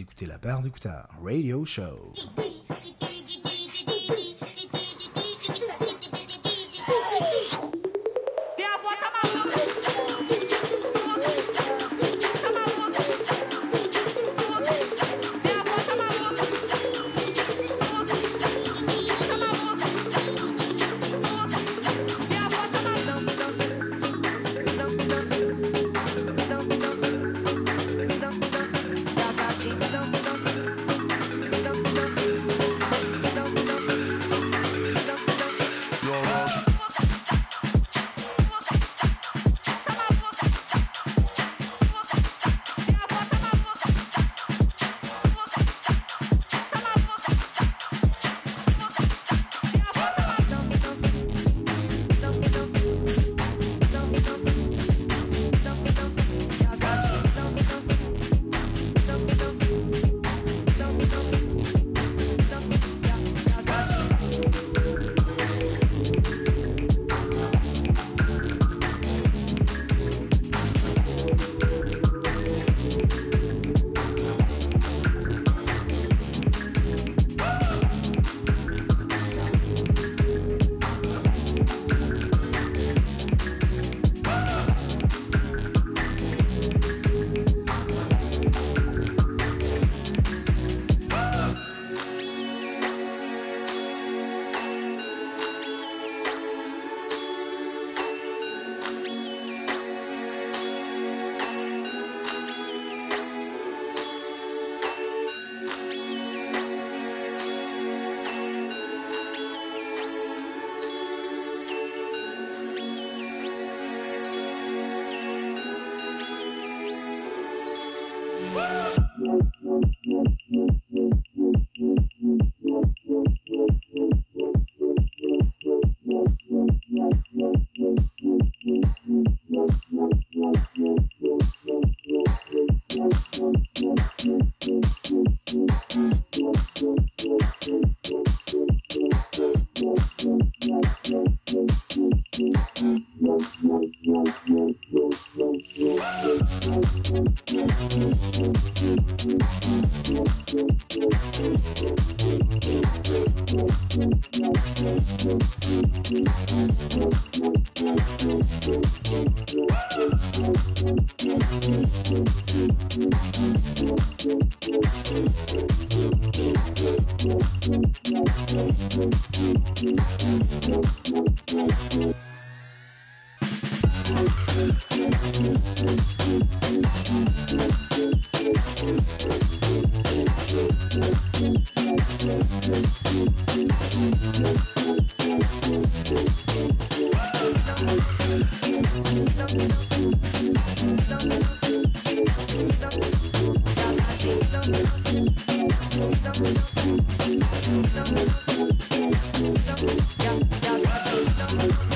[0.00, 2.14] Écoutez la paire d'écouteurs Radio Show.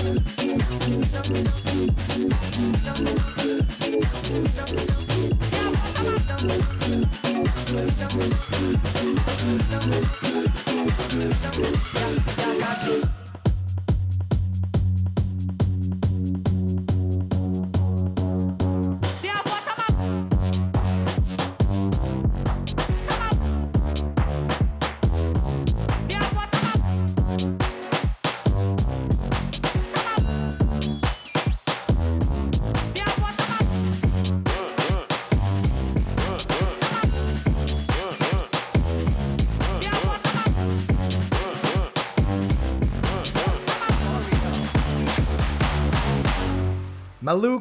[0.08, 0.48] Thank
[3.28, 3.37] you.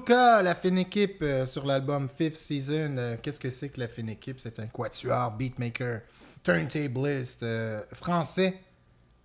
[0.08, 2.96] Maluka, la fine équipe euh, sur l'album Fifth Season.
[2.98, 6.02] Euh, Qu'est-ce que c'est que la fine équipe C'est un quatuor, beatmaker,
[6.44, 8.56] turntablist euh, français.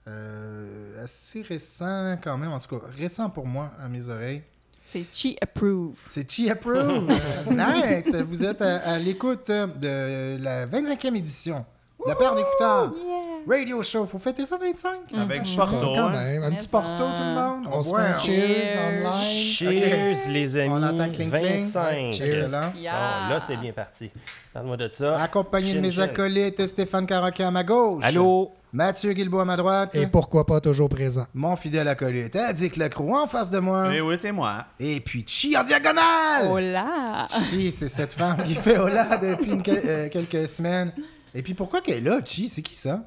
[0.08, 4.42] Euh, assez récent quand même, en tout cas récent pour moi à mes oreilles.
[4.86, 5.94] C'est Chi Approve.
[6.08, 7.08] C'est Chi Approve.
[7.50, 8.14] Nice.
[8.16, 11.64] Vous êtes à, à l'écoute de la 25e édition
[12.04, 12.92] de la paire d'écouteurs.
[13.48, 14.06] Radio Show.
[14.06, 14.90] Faut fêter ça 25?
[15.18, 15.92] Avec Je sais pas, Porto.
[15.94, 16.42] quand même.
[16.42, 17.68] Un petit porto, tout le monde.
[17.72, 18.78] On se fait un cheers Cheers.
[18.88, 20.14] online.
[20.16, 20.70] Cheers, les amis.
[20.72, 21.30] On entend cling.
[21.30, 22.12] 25.
[22.12, 22.48] Cheers.
[22.50, 24.10] Là, c'est bien parti.
[24.52, 25.16] Parle-moi de ça.
[25.16, 28.02] Accompagné de mes acolytes, Stéphane Caraca à ma gauche.
[28.04, 28.52] Allô?
[28.74, 29.94] Mathieu Guilbault à ma droite.
[29.94, 31.26] Et pourquoi pas toujours présent.
[31.34, 33.88] Mon fidèle acolyte, Dick Lacroix en face de moi.
[33.88, 34.64] Oui, oui, c'est moi.
[34.80, 36.72] Et puis Chi en diagonale.
[36.72, 37.26] Là!
[37.50, 40.90] Chi, c'est cette femme qui fait hola depuis une euh, quelques semaines.
[41.34, 42.48] Et puis pourquoi qu'elle est là, Chi?
[42.48, 43.02] C'est qui ça?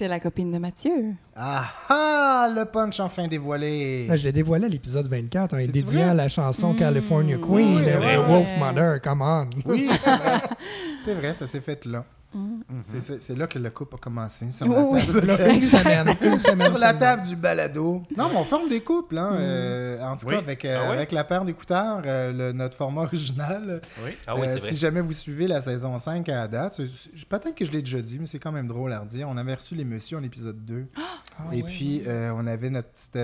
[0.00, 1.12] C'est la copine de Mathieu.
[1.36, 2.48] Ah ah!
[2.56, 4.06] Le punch enfin dévoilé.
[4.06, 6.02] Là, je l'ai dévoilé à l'épisode 24 en dédiant vrai?
[6.04, 7.40] à la chanson California Mmh.
[7.42, 8.16] Queen, Oui, de ouais.
[8.16, 9.50] Wolf Mother, come on.
[9.66, 10.40] Oui, c'est vrai.
[11.04, 12.06] C'est vrai, ça s'est fait là.
[12.32, 12.60] Mm.
[13.00, 14.50] C'est- là que le couple a commencé.
[14.52, 15.00] Sur la oui.
[15.04, 16.08] table, Là, une semaine.
[16.22, 18.02] Une semaine sur la table du balado.
[18.16, 19.32] Non, mais on forme des couples, hein.
[19.34, 20.34] euh, en tout Oui.
[20.34, 20.96] cas, avec, euh, Ah oui?
[20.96, 23.80] avec la paire d'écouteurs, euh, notre format original.
[24.04, 24.10] Oui.
[24.26, 24.68] Ah oui, Euh, c'est vrai.
[24.68, 26.80] Si jamais vous suivez la saison 5 à la date,
[27.28, 29.28] peut-être que je l'ai déjà dit, mais c'est quand même drôle à redire.
[29.28, 30.86] On avait reçu les messieurs en épisode 2.
[30.96, 33.16] Ah, et puis, euh, on avait notre petite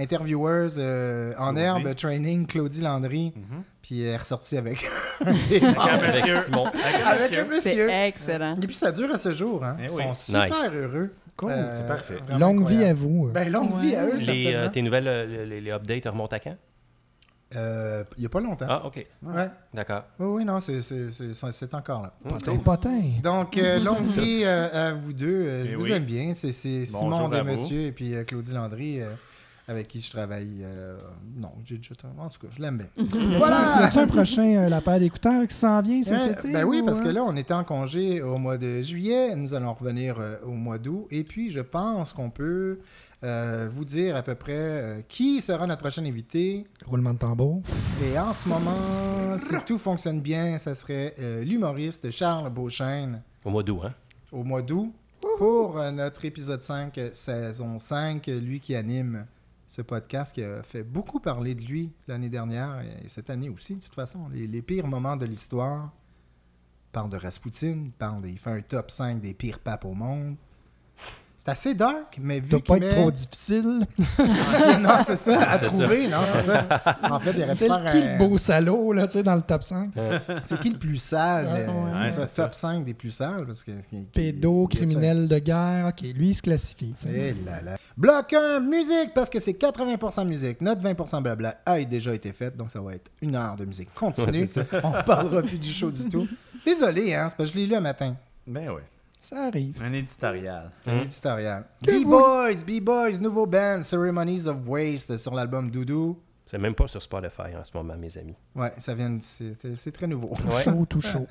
[0.00, 1.60] intervieweuse euh, en Claudie.
[1.64, 3.32] herbe training, Claudie Landry.
[3.36, 3.62] Mhm.
[3.82, 4.88] Puis elle est ressortie avec
[5.20, 6.36] Avec un Avec monsieur.
[6.42, 6.66] Simon.
[6.66, 7.88] Avec un avec un monsieur.
[7.88, 8.56] C'est excellent.
[8.62, 9.64] Et puis ça dure à ce jour.
[9.64, 9.76] Hein.
[9.80, 10.02] Eh Ils oui.
[10.02, 10.70] sont super Nice.
[10.74, 11.10] heureux.
[11.36, 12.18] Cool, Euh, c'est parfait.
[12.38, 13.30] Longue vie à vous.
[13.32, 14.16] Ben, longue vie à eux.
[14.18, 16.56] Les, euh, tes nouvelles, euh, les, les updates remontent à quand?
[17.56, 18.66] Euh, Il n'y a pas longtemps.
[18.68, 19.04] Ah, OK.
[19.24, 19.48] Ouais.
[19.74, 20.04] D'accord.
[20.20, 22.12] Oui, oui, non, c'est- c'est c'est- c'est encore là.
[22.28, 23.00] Potin, potin.
[23.24, 25.26] Donc, euh, longue vie euh, à vous deux.
[25.46, 25.92] Euh, je Eh vous oui.
[25.92, 26.32] aime bien.
[26.34, 27.28] C'est Simon.
[27.44, 29.08] Monsieur et puis euh, Claudie Landry, euh,
[29.70, 30.62] avec qui je travaille.
[30.62, 30.98] euh,
[31.36, 31.94] non, j'ai déjà.
[32.18, 32.88] En tout cas, je l'aime bien.
[33.20, 33.84] Y voilà!
[33.86, 36.52] a-tu un prochain euh, La paire d'écouteurs qui s'en vient cet été?
[36.52, 37.12] ben oui, ou, parce que euh?
[37.12, 39.34] là, on était en congé au mois de juillet.
[39.36, 41.06] Nous allons revenir euh, au mois d'août.
[41.10, 42.80] Et puis, je pense qu'on peut
[43.22, 46.66] euh, vous dire à peu près euh, qui sera notre prochain invité.
[46.86, 47.62] Roulement de tambour.
[48.02, 53.50] Et en ce moment, si tout fonctionne bien, ça serait euh, l'humoriste Charles Beauchesne Au
[53.50, 53.92] mois d'août, hein?
[54.32, 54.92] au mois d'août
[55.38, 58.26] pour euh, notre épisode 5, euh, saison 5.
[58.28, 59.26] euh, Lui qui anime
[59.70, 63.76] ce podcast qui a fait beaucoup parler de lui l'année dernière et cette année aussi,
[63.76, 64.28] de toute façon.
[64.30, 65.92] Les, pires moments de l'histoire.
[66.90, 70.34] Parle de Rasputin, parle des- il fait un top 5 des pires papes au monde.
[71.42, 73.86] C'est assez dark, mais vu doit pas être trop difficile.
[74.82, 75.66] non, c'est ça, à ça.
[75.66, 76.66] trouver, non, c'est ça.
[77.02, 79.62] En fait, il C'est qui un- le beau salaud, là, tu sais, dans le top
[79.62, 79.90] 5?
[80.44, 81.46] C'est qui le plus sale?
[81.46, 82.42] Ouais, euh, ouais, c'est c'est ça, ça.
[82.42, 83.46] top 5 des plus sales.
[83.46, 85.86] Parce que, qui- Pédo, qui- criminel de guerre.
[85.88, 86.94] OK, lui, il se classifie.
[86.98, 87.08] sais.
[87.10, 87.76] Eh là là.
[87.96, 90.60] Bloc 1, musique, parce que c'est 80% musique.
[90.60, 93.92] Notre 20% blabla a déjà été faite, donc ça va être une heure de musique
[93.94, 94.46] continue.
[94.84, 96.28] On parlera plus du show du tout.
[96.66, 98.14] Désolé, hein, c'est parce que je l'ai lu un matin.
[98.46, 98.82] Ben oui.
[99.20, 99.80] Ça arrive.
[99.82, 100.70] Un éditorial.
[100.86, 100.98] Un Hum.
[101.02, 101.64] éditorial.
[101.86, 106.18] B-Boys, B-Boys, nouveau band, Ceremonies of Waste sur l'album Doudou.
[106.46, 108.34] C'est même pas sur Spotify en ce moment, mes amis.
[108.56, 109.20] Ouais, ça vient de-
[109.76, 110.32] C'est très nouveau.
[110.36, 110.62] Tout Ouais.
[110.64, 111.24] chaud, tout chaud.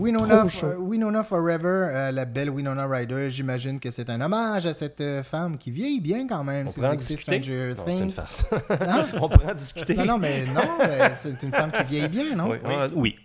[0.00, 0.66] Winona, Trop chaud.
[0.66, 1.62] euh, Winona Forever,
[1.92, 5.70] euh, la belle Winona Ryder, j'imagine que c'est un hommage à cette euh, femme qui
[5.70, 6.66] vieillit bien quand même.
[6.66, 7.42] On si pourrait vous en écoutez discuter?
[7.42, 8.12] Stranger Non, c'est une Things.
[8.14, 8.44] farce.
[8.80, 9.06] Hein?
[9.20, 9.94] On pourrait en discuter.
[9.94, 10.78] Non, non, mais non,
[11.14, 12.50] c'est une femme qui vieillit bien, non?
[12.50, 13.16] Oui, ah, oui.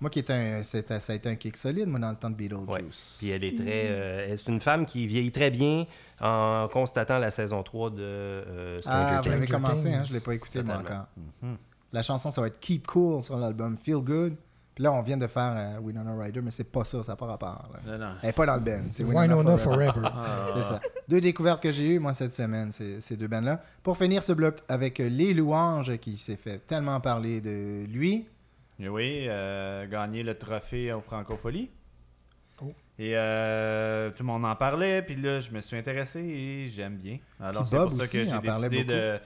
[0.00, 0.78] Moi qui étais un, ça
[1.12, 2.68] a été un kick solide, moi, dans le temps de Beetlejuice.
[2.68, 2.84] Ouais.
[3.18, 3.86] Puis elle est très.
[3.90, 5.86] euh, elle- c'est une femme qui vieillit très bien
[6.20, 9.50] en constatant la saison 3 de euh, Stranger Ah, vous l'avez Things.
[9.54, 9.98] commencé, hein?
[10.00, 10.08] Things.
[10.08, 11.06] je l'ai pas écouté moi encore.
[11.42, 11.56] Mhm.
[11.92, 14.34] La chanson, ça va être Keep Cool sur l'album Feel Good.
[14.74, 17.16] Puis là, on vient de faire euh, Winona Ryder, mais c'est pas ça, ça n'a
[17.16, 17.68] pas rapport.
[17.72, 17.92] là.
[17.96, 18.12] Non, non.
[18.22, 18.82] Elle n'est pas dans le band.
[18.90, 19.92] C'est Winona Forever.
[19.92, 20.08] Forever.
[20.12, 20.48] Ah.
[20.56, 20.80] C'est ça.
[21.08, 23.62] Deux découvertes que j'ai eues, moi, cette semaine, c'est ces deux bands-là.
[23.84, 28.26] Pour finir ce bloc avec euh, Les Louanges, qui s'est fait tellement parler de lui.
[28.80, 31.70] Et Oui, euh, gagné le trophée au Francophonie.
[32.62, 32.72] Oh.
[32.98, 36.96] Et euh, tout le monde en parlait, puis là, je me suis intéressé et j'aime
[36.96, 37.18] bien.
[37.40, 39.18] Alors, c'est pour ça que j'ai décidé de,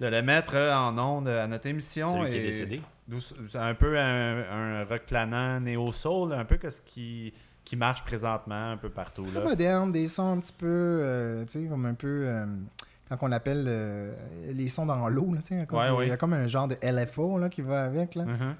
[0.00, 2.20] de le mettre euh, en ondes à notre émission.
[2.22, 2.80] Celui qui est décédé.
[3.46, 7.32] C'est un peu un, un rock planant néo-soul, un peu que ce qui,
[7.64, 9.22] qui marche présentement un peu partout.
[9.22, 9.44] Très Là.
[9.44, 12.44] moderne, des sons un petit peu, euh, tu sais, comme un peu, euh,
[13.08, 14.12] quand on appelle euh,
[14.52, 16.06] les sons dans l'eau, là, tu sais, comme- Ouais, ouais.
[16.06, 18.16] il y a comme un genre de LFO là, qui va avec.
[18.16, 18.24] Là.
[18.24, 18.54] Mhm.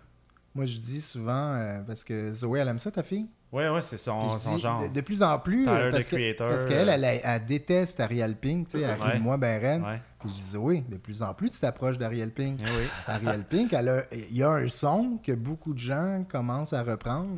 [0.56, 3.26] Moi, je dis souvent, euh, parce que Zoé, elle aime ça, ta fille?
[3.52, 4.82] Ouais, ouais, c'est son, son dis, genre.
[4.82, 7.44] de, de plus en plus, euh, parce the que- Creator, parce qu'elle, elle, elle, elle
[7.46, 9.20] déteste Ariel Pink, tu sais, elle Ouais.
[9.20, 9.82] moi, ben reine.
[9.84, 10.00] Ouais.
[10.18, 12.58] Puis je dis, Zoé, de plus en plus, tu t'approches d'Ariel Pink.
[12.62, 12.86] Eh oui.
[13.06, 16.82] Ariel Pink, elle a- il y a un son que beaucoup de gens commencent à
[16.82, 17.28] reprendre.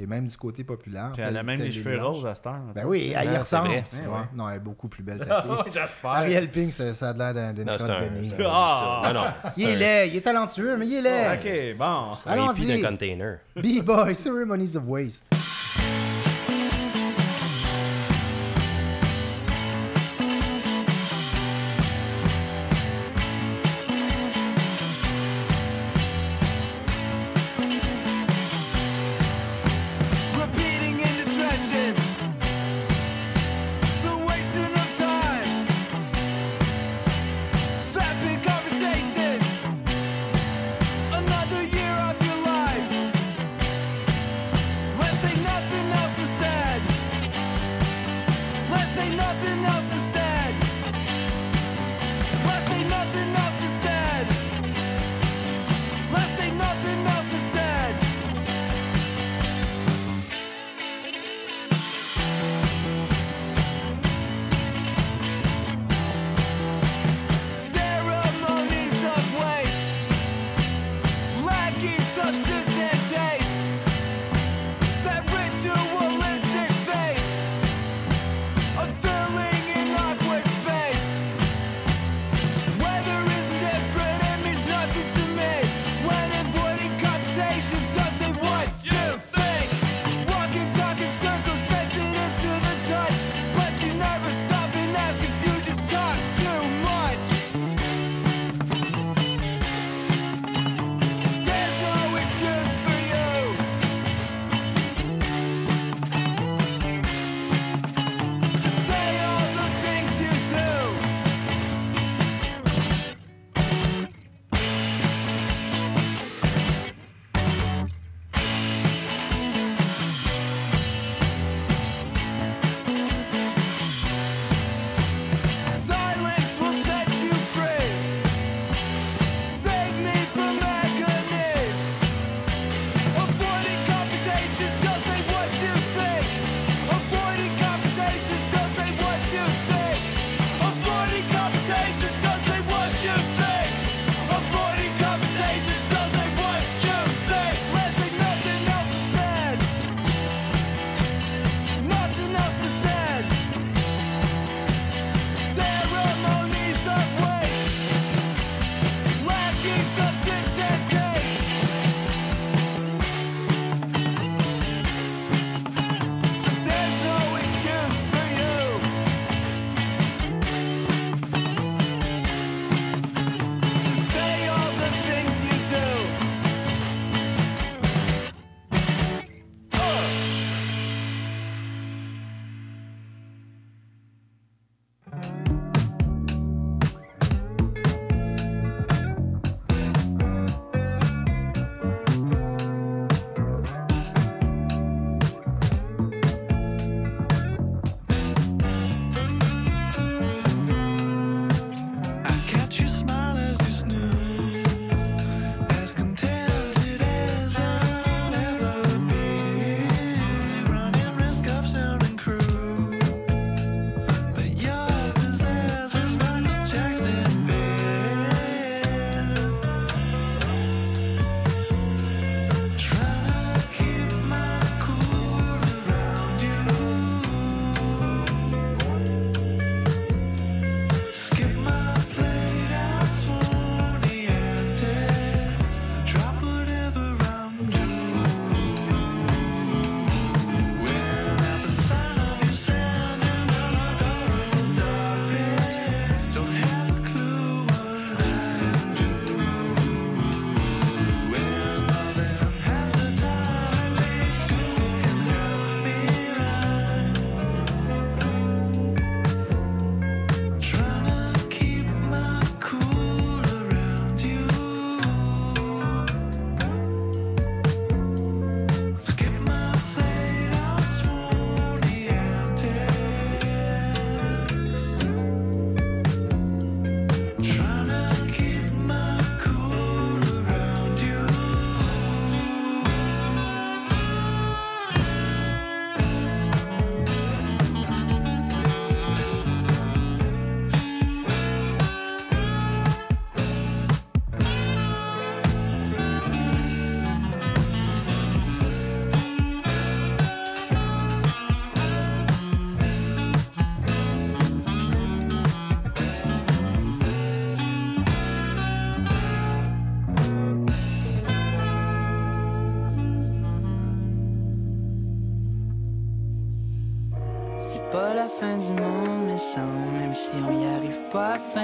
[0.00, 1.10] Et même du côté populaire.
[1.12, 2.60] Puis elle a même les cheveux roses à cette heure.
[2.74, 3.68] Ben oui, elle y Ah, ressemble.
[3.68, 3.84] vrai.
[4.02, 4.06] Ouais.
[4.06, 4.24] ouais.
[4.34, 5.50] Non, elle est beaucoup plus belle, ta fille.
[5.66, 6.10] J'espère.
[6.10, 7.98] Ariel Pink, ça, ça a l'air d'un- d'une crotte un.
[8.06, 8.30] de nez.
[8.46, 9.02] Ah!
[9.04, 9.26] Non, non.
[9.56, 11.72] Il est laid, il est talentueux, mais il est laid.
[11.72, 12.16] Ok, bon.
[12.26, 12.80] Allons-y.
[12.80, 13.38] container.
[13.56, 15.26] B-Boy, Ceremonies of Waste.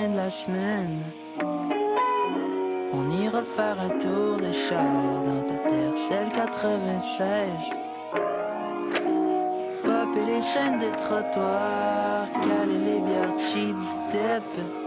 [0.09, 1.03] De la semaine.
[2.93, 7.51] On ira faire un tour de char dans ta terre, celle 96.
[9.85, 14.86] Popper les chaînes des trottoirs, caler les bières cheap du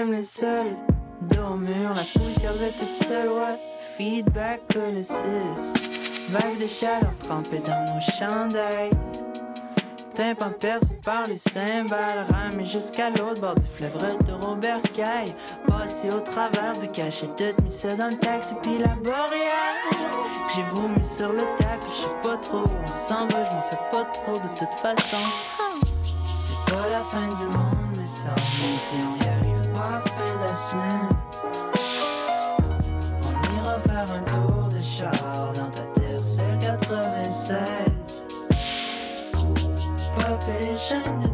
[0.00, 0.76] même les seuls,
[1.30, 3.58] la poussière va toute seule, ouais.
[3.96, 5.12] Feedback 6,
[6.30, 8.90] vague de chaleur trempée dans nos chandails.
[10.14, 15.34] Tympan percé par les cymbales, ramé jusqu'à l'autre bord du fleuve, retour au bercail.
[15.66, 19.76] Passé au travers du cachet, tout mis ça dans le taxi, puis la boréale.
[20.54, 23.62] J'ai vomi sur le tapis, je sais pas trop où on s'en va, je m'en
[23.62, 25.24] fais pas trop de toute façon.
[26.32, 30.54] C'est pas la fin du monde, mais sans, même si on y arrive fin de
[30.54, 31.16] semaine.
[33.22, 38.26] On ira faire un tour de char dans ta terre, c'est le 96.
[40.14, 41.29] Popper les chaînes de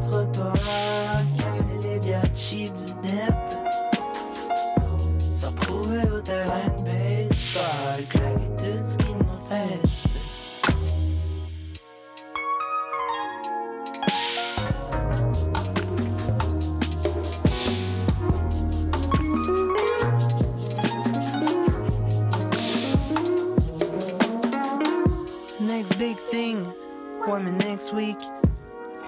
[27.86, 28.18] next week.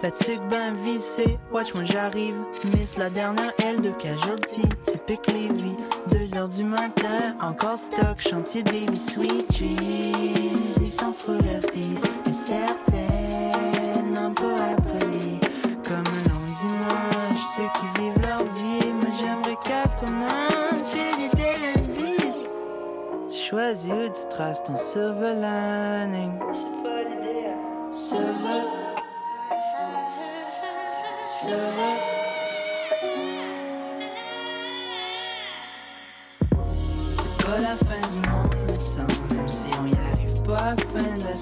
[0.03, 2.37] La tuque ben vissée, watch moi j'arrive.
[2.77, 5.77] Miss la dernière aile de casualty, typique Lévis.
[6.09, 10.75] Deux heures du matin, encore stock, chantier Davy Sweet Trees.
[10.81, 15.41] Ils s'en foutent lefties, mais certaines n'ont pas appelé.
[15.83, 20.93] Comme un long dimanche, ceux qui vivent leur vie, moi j'aimerais qu'elle commence.
[20.93, 21.49] Des.
[23.29, 26.39] Tu choisis où tu traces ton silver lining.
[28.01, 28.69] C'est pas l'idée.
[31.27, 31.57] Silver.
[31.57, 31.97] Silver.
[37.13, 39.03] C'est pas la fin du monde, mais sans,
[39.35, 41.35] même si on y arrive pas à la fin de la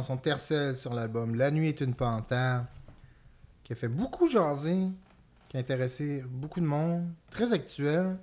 [0.00, 2.64] chanson Tercel sur l'album La nuit est une panthère,
[3.64, 4.86] qui a fait beaucoup jaser,
[5.48, 8.16] qui a intéressé beaucoup de monde, très actuel.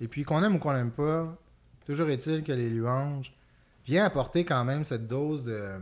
[0.00, 1.34] Et puis qu'on aime ou qu'on n'aime pas,
[1.86, 3.32] toujours est-il que les Louanges
[3.86, 5.72] vient apporter quand même cette dose de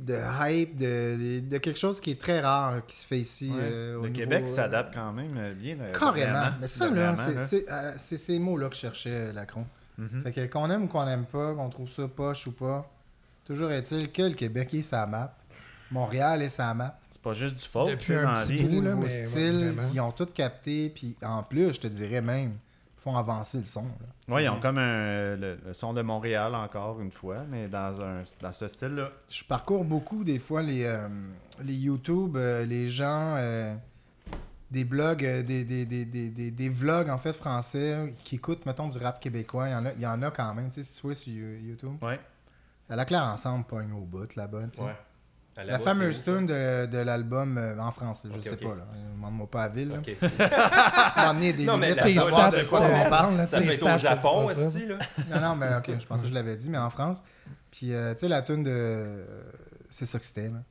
[0.00, 3.50] de hype, de, de quelque chose qui est très rare là, qui se fait ici.
[3.50, 3.56] Ouais.
[3.62, 5.76] euh, au le niveau, Québec euh, s'adapte quand même euh, bien.
[5.76, 6.32] là, Carrément.
[6.32, 9.66] vraiment, Mais ça, là, c'est- euh, ces mots-là que je cherchais, euh, Lacron.
[9.98, 10.22] Mhm.
[10.22, 12.88] Fait que qu'on aime ou qu'on n'aime pas, qu'on trouve ça poche ou pas,
[13.48, 15.34] toujours est-il que le Québec est sa map.
[15.90, 16.98] Montréal est sa map.
[17.10, 19.82] C'est pas juste du faute, Depuis un petit bout, là, mais ouais, vraiment.
[19.92, 22.52] ils ont tout capté, puis en plus, je te dirais même,
[22.98, 23.84] ils font avancer le son.
[23.84, 24.34] là.
[24.34, 27.98] Ouais, ils ont comme un, le, le son de Montréal encore une fois, mais dans,
[28.02, 29.10] un, dans ce style-là.
[29.30, 31.08] Je parcours beaucoup des fois les, euh,
[31.64, 33.74] les YouTube, euh, les gens, euh,
[34.70, 38.66] des blogs, euh, des, des, des, des, des, des vlogs en fait français qui écoutent,
[38.66, 39.68] mettons, du rap québécois.
[39.68, 41.14] Il y en a, il y en a quand même, tu sais, si tu vois
[41.14, 41.92] sur You- YouTube.
[42.02, 42.20] Ouais.
[42.90, 44.82] À la claire ensemble, pogne au bout là-bas, tu sais.
[44.82, 44.96] Ouais.
[45.64, 48.60] La fameuse tune de, de l'album euh, en français, je Ok, sais ok.
[48.62, 48.84] pas, là.
[49.12, 49.98] Demande-moi pas à ville, là.
[49.98, 50.16] Ok.
[51.16, 53.98] M'emmener des Non, mais la Tes stats, de quoi euh, on parle, là, Ça au
[53.98, 54.98] Japon, aussi, là.
[55.28, 57.22] Non, non, mais ok, je pensais que je l'avais dit, mais en France.
[57.72, 59.26] Puis, euh, tu sais, la tune de.
[59.90, 60.62] C'est ça que c'était, là.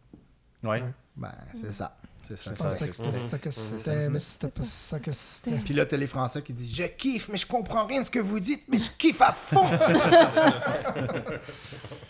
[0.69, 0.81] Ouais.
[1.17, 1.97] Ben, c'est ça.
[2.27, 2.51] C'est ça.
[2.53, 3.27] Je pensais que c'était ça.
[3.29, 5.57] ça que c'était, mais c'était pas ça que c'était.
[5.59, 8.11] Puis là, t'as les Français qui disent Je kiffe, mais je comprends rien de ce
[8.11, 9.65] que vous dites, mais je kiffe à fond.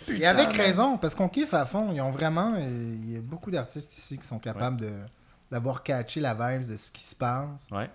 [0.07, 1.91] Et avec raison, parce qu'on kiffe à fond.
[1.91, 2.53] Ils ont vraiment.
[2.57, 4.91] euh, Il y a beaucoup d'artistes ici qui sont capables de
[5.49, 7.89] d'avoir catché la vibe de ce qui se passe, Ouais.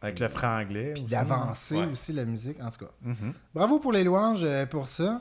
[0.00, 0.92] Avec le franglais.
[0.94, 1.10] puis aussi.
[1.10, 1.84] d'avancer Ouais.
[1.86, 2.58] aussi la musique.
[2.62, 3.34] En tout cas, Mhm.
[3.54, 5.20] bravo pour les louanges euh, pour ça.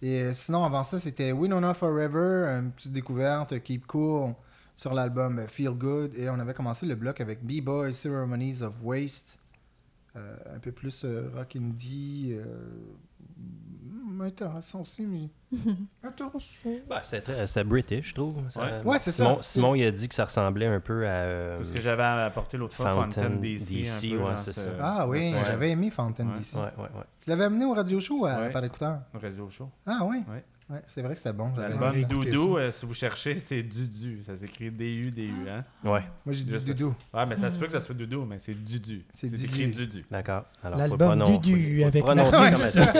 [0.00, 4.34] Et euh, sinon, avant ça, c'était Winona Forever, une petite découverte, Keep Cool,
[4.74, 6.14] sur l'album euh, Feel Good.
[6.16, 9.38] Et on avait commencé le bloc avec B-Boy Ceremonies of Waste.
[10.16, 12.32] Euh, un peu plus euh, rock indie.
[12.32, 12.44] Euh,
[13.38, 15.30] hum, intéressant aussi, mais.
[17.02, 18.36] C'était très- c'était British, je trouve.
[18.50, 18.82] Ça- Ouais.
[18.84, 19.44] Ouais, c'est Simon, ça.
[19.44, 21.10] Simon, il a dit que ça ressemblait un peu à.
[21.12, 23.68] euh, Parce que j'avais apporté l'autre fois Fountain DC.
[23.74, 24.68] DC, un peu ouais, c'est ça.
[24.80, 26.38] Ah oui, j'avais aimé Fountain Ouais.
[26.38, 26.54] DC.
[26.56, 27.04] Ouais, ouais, ouais.
[27.22, 28.50] Tu l'avais amené au radio show à, Ouais.
[28.50, 29.00] par écouteur?
[29.14, 29.70] Réseau show.
[29.86, 30.44] Ah oui Ouais.
[30.72, 31.50] Ouais, c'est vrai que c'était bon.
[31.54, 32.60] L'album Doudou, ça.
[32.62, 34.22] euh, si vous cherchez, c'est Dudu.
[34.24, 35.46] Ça s'écrit D-U-D-U.
[35.50, 35.64] Hein?
[35.84, 36.72] Ouais, Moi, j'ai Je dit sais.
[36.72, 36.94] Doudou.
[37.12, 39.04] Ouais, mais ça se peut que ça soit Doudou, mais c'est Dudu.
[39.12, 40.06] C'est écrit Dudu.
[40.10, 40.44] d'accord.
[40.64, 42.92] Alors, L'album Dudu faut- faut avec prononcer comme ça.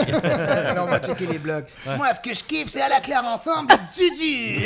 [0.73, 1.65] Là, on va checker les blogs.
[1.97, 4.65] Moi, ce que je kiffe, c'est à la claire ensemble, Dudu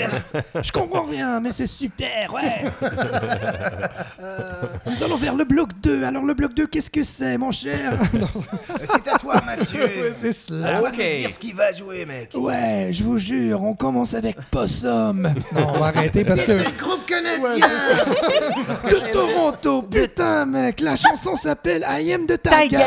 [0.61, 2.65] Je comprends rien, mais c'est super, ouais.
[4.85, 6.03] Nous allons vers le bloc 2.
[6.03, 7.97] Alors, le bloc 2, qu'est-ce que c'est, mon cher?
[8.83, 10.11] C'est à toi, Mathieu.
[10.11, 10.79] C'est cela.
[10.79, 12.31] toi de dire ce qu'il va jouer, mec.
[12.35, 15.29] Ouais, je vous jure, on commence avec Possum.
[15.53, 16.57] Non, on va arrêter parce que.
[16.57, 17.67] C'est groupe canadien.
[18.89, 22.77] De Toronto, putain, mec, la chanson s'appelle I Am the Tiger.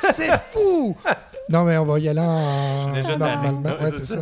[0.00, 0.96] C'est fou.
[1.48, 2.92] Non, mais on va y aller en.
[3.18, 3.60] normalement.
[3.80, 4.16] Ouais, c'est ça.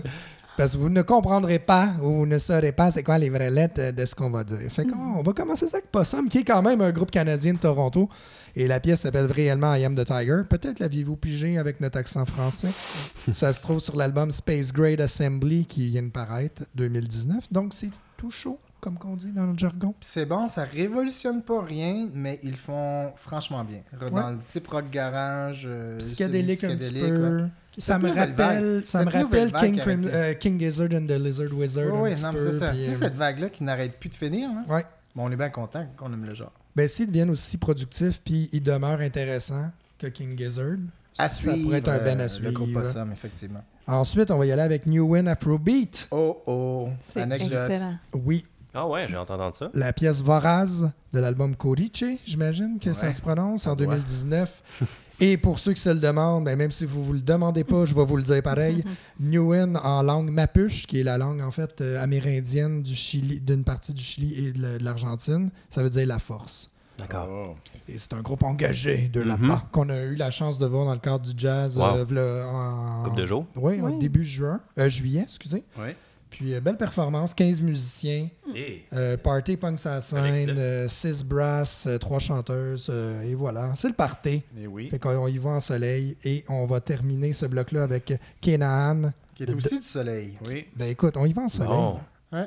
[0.58, 3.48] Parce que vous ne comprendrez pas ou vous ne saurez pas c'est quoi les vraies
[3.48, 4.58] lettres de ce qu'on va dire.
[4.70, 7.58] Fait qu'on va commencer ça avec Possum, qui est quand même un groupe canadien de
[7.60, 8.08] Toronto.
[8.56, 10.40] Et la pièce s'appelle réellement I Am the Tiger.
[10.50, 12.70] Peut-être l'aviez-vous pigé avec notre accent français.
[13.32, 17.52] ça se trouve sur l'album Space Grade Assembly qui vient de paraître 2019.
[17.52, 19.94] Donc c'est tout chaud, comme qu'on dit dans le jargon.
[20.00, 23.82] C'est bon, ça révolutionne pas rien, mais ils font franchement bien.
[24.10, 25.66] Dans le type rock garage.
[25.68, 27.46] euh, psychédélique un petit peu.
[27.78, 28.84] Ça me rappelle, vague.
[28.84, 31.52] ça me Cette rappelle nouvelle King, vague Crim- avec- euh, King Gizzard and the Lizard
[31.52, 32.68] Wizard Oui, non, c'est ça.
[32.70, 34.48] puis, Tu sais, euh, cette vague-là qui n'arrête plus de finir.
[34.68, 34.84] Ouais.
[35.14, 36.52] Bon, on est bien content qu'on aime le genre.
[36.76, 40.76] Ben, s'ils deviennent aussi productifs puis ils demeurent intéressants que King Gizzard,
[41.18, 42.48] À ça suivre, pourrait être un ben euh, à suivre.
[42.48, 43.64] Le groupe Possum, effectivement.
[43.86, 46.08] Ensuite, on va y aller avec New Win Afrobeat.
[46.10, 46.88] Oh, oh.
[47.12, 47.70] C'est Anecdote.
[47.70, 47.94] excellent.
[48.12, 49.70] Oui, Ah ouais, j'ai entendu ça.
[49.74, 53.86] la pièce Voraz de l'album Corice, j'imagine que ça se prononce, en doit.
[53.86, 54.62] 2019.
[55.20, 57.64] Et pour ceux qui se le demandent, ben, même si vous ne vous le demandez
[57.64, 58.84] pas, je vais vous le dire pareil.
[59.20, 63.64] Newen en langue mapuche, qui est la langue en fait euh, amérindienne du Chili, d'une
[63.64, 66.70] partie du Chili et de la- de l'Argentine, ça veut dire la force.
[66.98, 67.28] D'accord.
[67.30, 67.54] Oh.
[67.88, 69.28] Et c'est un groupe engagé de Mhm.
[69.28, 72.04] là-bas qu'on a eu la chance de voir dans le cadre du jazz Wow.
[72.12, 73.46] euh, en, Coupe de jours?
[73.56, 73.98] Oui, en Oui.
[73.98, 75.62] début juin, euh, juillet, excusez.
[75.78, 75.96] Ouais.
[76.30, 80.54] Puis euh, belle performance, 15 musiciens, Et euh, party punk sa Collectif.
[80.54, 83.72] scène, 6 brasses, 3 chanteuses, euh, et voilà.
[83.76, 84.42] C'est le party.
[84.60, 84.88] Et oui.
[84.88, 89.12] Fait qu'on y va en soleil et on va terminer ce bloc-là avec Kenaan.
[89.34, 90.34] Qui est aussi du soleil.
[90.46, 90.66] Oui.
[90.76, 91.94] Ben écoute, on y va en soleil.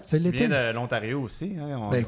[0.04, 0.48] C'est l'été.
[0.48, 1.56] de l'Ontario aussi.
[1.60, 1.80] Hein.
[1.84, 2.04] On Ben,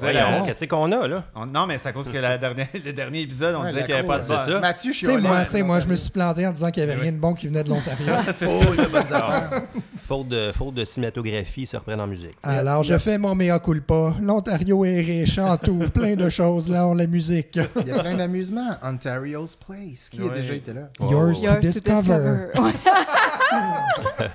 [0.46, 1.24] qu'est-ce qu'on a là?
[1.36, 3.82] on- Non, mais c'est à cause que la dernière, le dernier épisode, on Ouais, disait
[3.82, 4.60] qu'il n'y avait pas de ça.
[4.60, 5.80] Mathieu, je suis C'est moi, c'est moi.
[5.80, 7.70] Je me suis planté en disant qu'il n'y avait rien de bon qui venait de
[7.70, 8.06] l'Ontario.
[8.38, 8.62] C'est Oh,
[8.96, 9.62] a affaires.
[10.06, 12.36] Faute de, faute de cinématographie se reprend en musique.
[12.44, 14.14] Alors, je fais mon mea culpa.
[14.22, 17.58] L'Ontario est riche en tout, plein de choses, là, on la musique.
[17.82, 18.72] Il y a plein d'amusements.
[18.84, 20.10] Ontario's Place.
[20.12, 20.36] Qui a Ouais.
[20.36, 20.90] déjà été là?
[21.00, 22.50] Yours to Yours discover.
[22.56, 22.72] Ouais.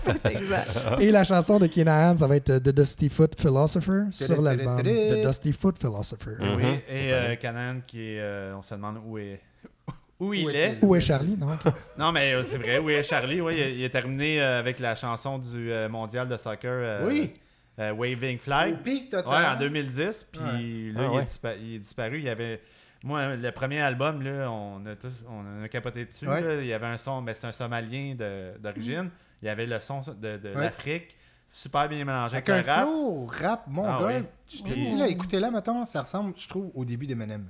[0.05, 0.69] C'est exact.
[1.01, 5.25] Et la chanson de Keenan, ça va être The Dusty Foot Philosopher sur l'album The
[5.27, 6.37] Dusty Foot Philosopher.
[6.41, 6.57] Mhm.
[6.57, 8.21] Oui, et euh, Canan qui est.
[8.21, 9.41] euh, on se demande où est.
[10.21, 10.79] Où il Où est.
[10.83, 11.61] Où est Charlie, donc?
[11.99, 13.41] Non, mais euh, c'est vrai, où est Charlie?
[13.41, 16.71] Oui, il, est terminé euh, avec la chanson du euh, mondial de soccer.
[16.73, 17.33] euh, Oui.
[17.79, 18.83] euh, Waving Au Flag.
[18.83, 19.55] pic total.
[19.57, 20.27] en 2010.
[20.33, 20.47] Puis Ouais.
[20.47, 20.59] là, Ah
[21.05, 21.23] il, ouais.
[21.23, 22.19] est dispa- il est disparu.
[22.19, 22.61] Il y avait.
[23.05, 26.27] Moi, le premier album, là, on a tous on a capoté dessus.
[26.27, 26.41] Ouais.
[26.43, 26.55] là.
[26.61, 28.17] Il y avait un son, ben, c'est un Somalien
[28.59, 29.11] d'origine.
[29.41, 30.63] Il y avait le son de, de Ouais.
[30.63, 31.17] l'Afrique,
[31.49, 32.83] super bien mélangé Avec avec, un rap.
[32.87, 33.91] flow rap mongol.
[33.99, 34.25] Ah oui.
[34.55, 37.47] Je te dis, là, écoutez-la, mettons, ça ressemble, je trouve, au début d'Eminem.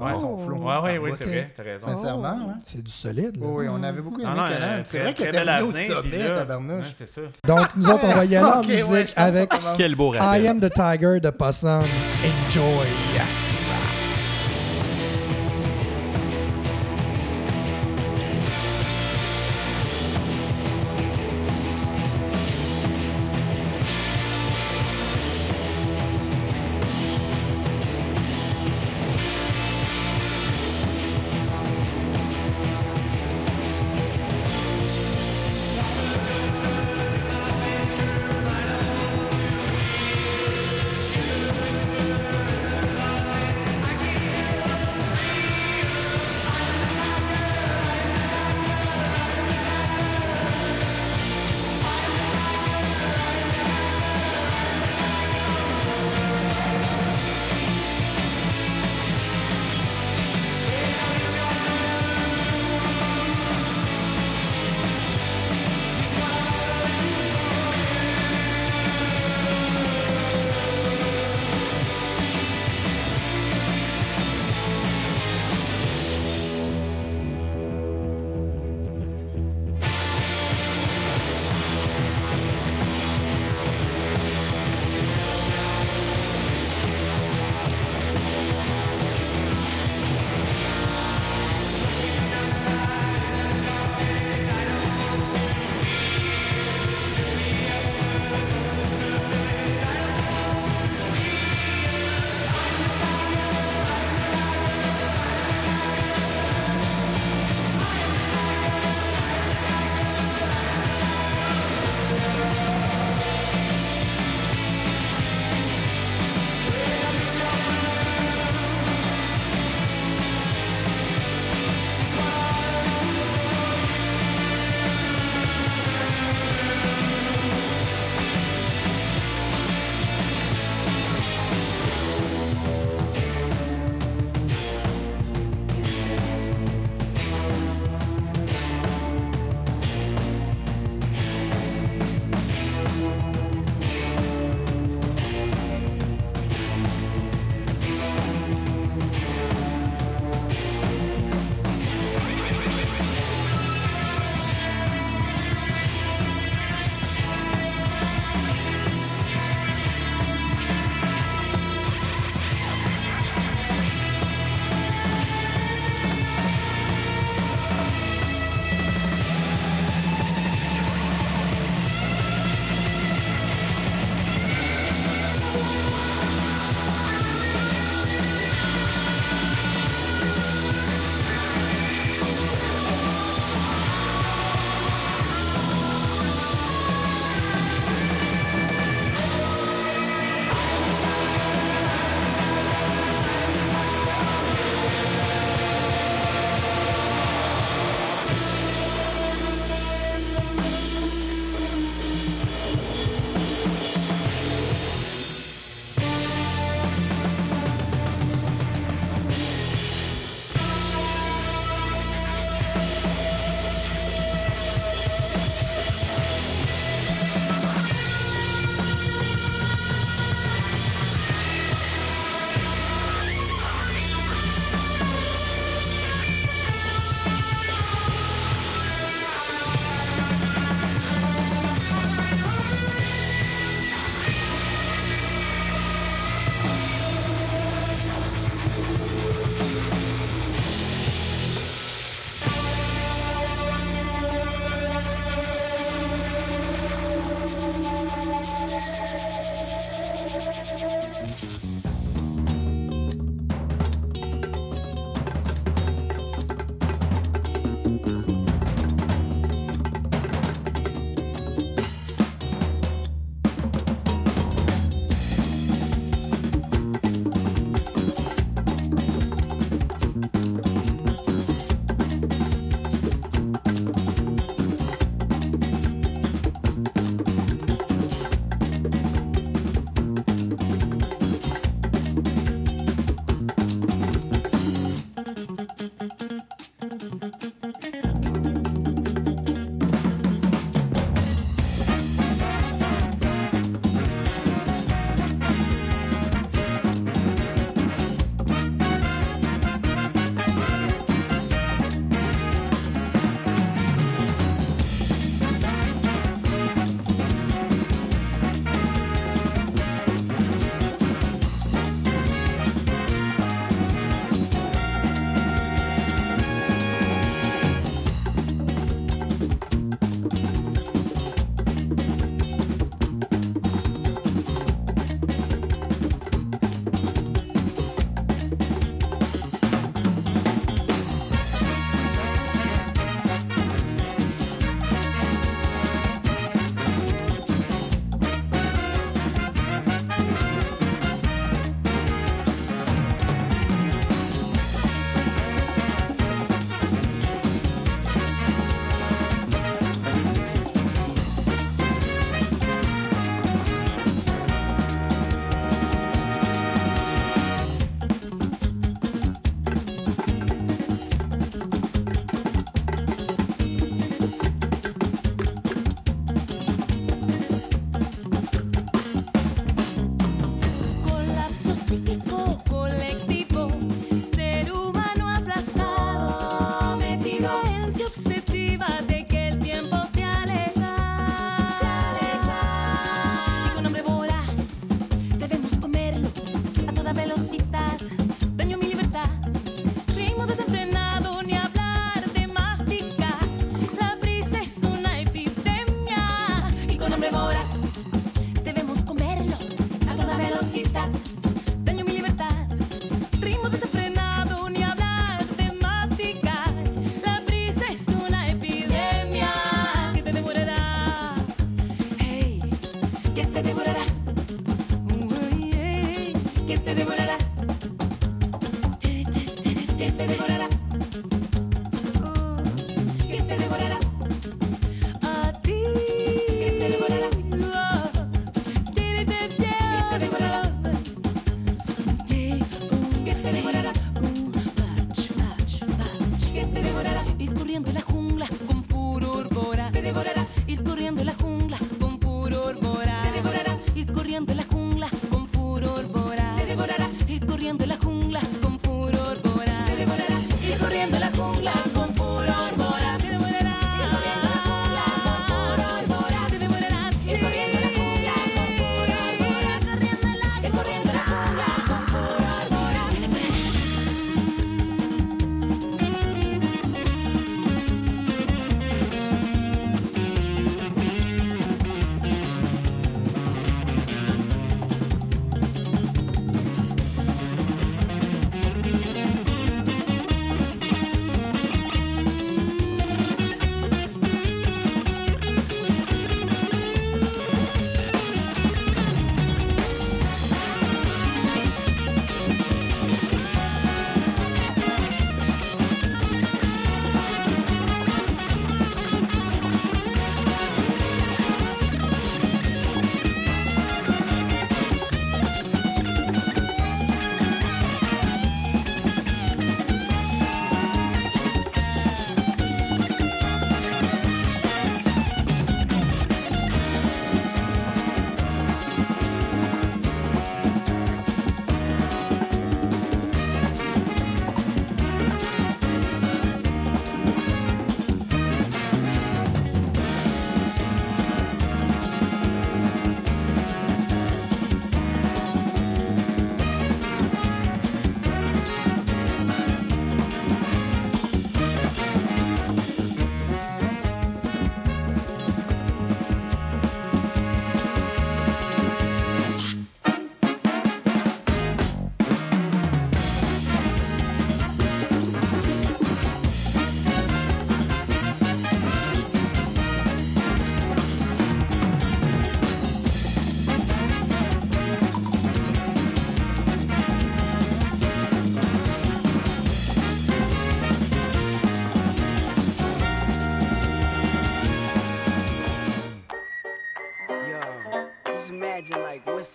[0.00, 0.56] Ouais, son flow.
[0.56, 1.88] Ouais, ouais, oui, c'est vrai, t'as raison.
[1.88, 2.50] Sincèrement, Oh.
[2.52, 2.56] hein?
[2.64, 3.36] C'est du solide.
[3.38, 3.46] là.
[3.46, 4.66] Oui, on avait beaucoup aimé Non, non, Canan.
[4.78, 6.84] euh, C'est vrai qu'il était au sommet, tabarnouche.
[6.84, 7.20] Ouais, c'est ça.
[7.46, 9.52] Donc, nous autres, on va y aller en Ok, ouais, musique avec.
[9.76, 10.46] Quel beau I.
[10.48, 11.82] Am the Tiger de Possum.
[12.24, 12.86] Enjoy!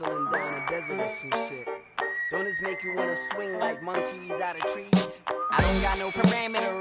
[0.06, 1.68] Down a desert or some shit.
[2.32, 5.24] Don't this make you wanna swing like monkeys out of trees?
[5.28, 6.77] I don't got no parameters.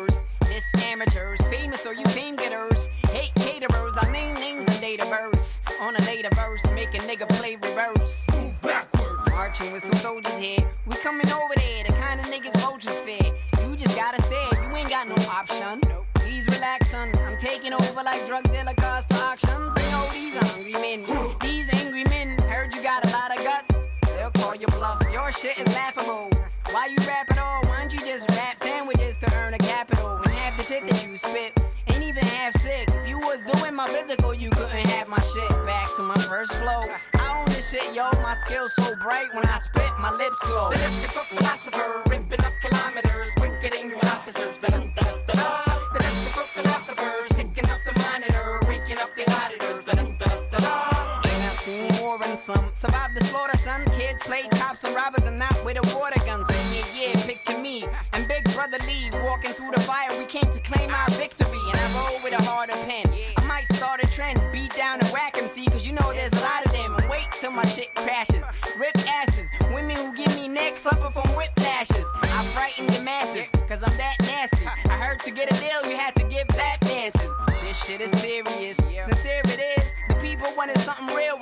[24.66, 24.98] Call.
[25.12, 26.30] Your shit is laughable.
[26.70, 27.62] Why you rap all?
[27.68, 30.18] Why don't you just rap sandwiches to earn a capital?
[30.18, 31.52] When half the shit that you spit
[31.88, 32.88] ain't even half sick.
[32.88, 35.50] If you was doing my physical, you couldn't have my shit.
[35.64, 36.80] Back to my first flow.
[37.14, 38.10] I own this shit, yo.
[38.22, 40.70] My skills so bright when I spit, my lips glow.
[40.70, 43.30] The elliptical philosopher, ripping up kilometers,
[43.72, 44.58] than you officers.
[44.58, 45.80] Dun, dun, dun, dun.
[45.94, 48.60] The elliptical philosopher, sticking up the monitor,
[49.16, 49.24] the.
[49.56, 51.22] Dun, dun, dun, dun.
[51.24, 51.60] And I've
[52.18, 52.70] than some.
[52.74, 53.85] Survived the slaughter, son.
[54.20, 56.44] Played cops and robbers and not with a water gun.
[56.44, 60.10] So yeah, yeah, picture me and Big Brother Lee walking through the fire.
[60.18, 63.04] We came to claim our victory, and I roll with a harder pen.
[63.36, 66.44] I might start a trend, beat down and whack MC, cause you know there's a
[66.44, 66.94] lot of them.
[66.96, 68.42] And wait till my shit crashes.
[68.78, 72.06] Rip asses, women who give me neck suffer from whiplashes.
[72.22, 74.66] I frighten the masses, cause I'm that nasty.
[74.66, 77.30] I heard to get a deal, you had to give lap dances.
[77.62, 79.86] This shit is serious, sincere it is.
[80.08, 81.36] The people wanted something real,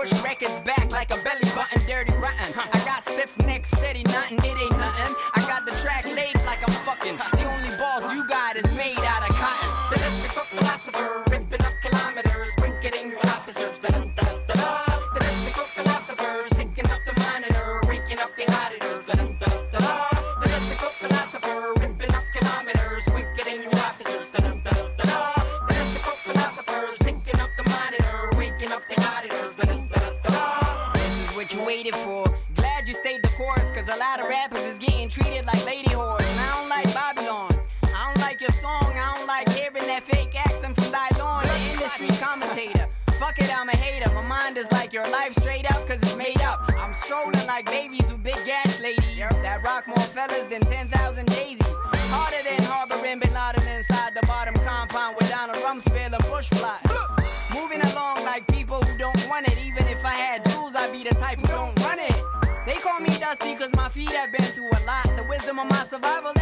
[0.00, 2.54] push records back like a belly button, dirty rotten.
[2.56, 5.14] I got stiff neck, steady nothing, it ain't nothing.
[5.34, 5.39] I
[44.92, 46.62] your life straight up, cause it's made up.
[46.78, 49.18] I'm strolling like babies with big gas ladies.
[49.18, 51.60] That rock more fellas than 10,000 daisies.
[52.10, 56.80] Harder than harboring Bin Laden inside the bottom compound with Donald Rumsfeld and Bush plot.
[57.54, 59.56] Moving along like people who don't want it.
[59.64, 62.16] Even if I had jewels, I'd be the type who don't run it.
[62.66, 65.04] They call me Dusty cause my feet have been through a lot.
[65.16, 66.32] The wisdom of my survival,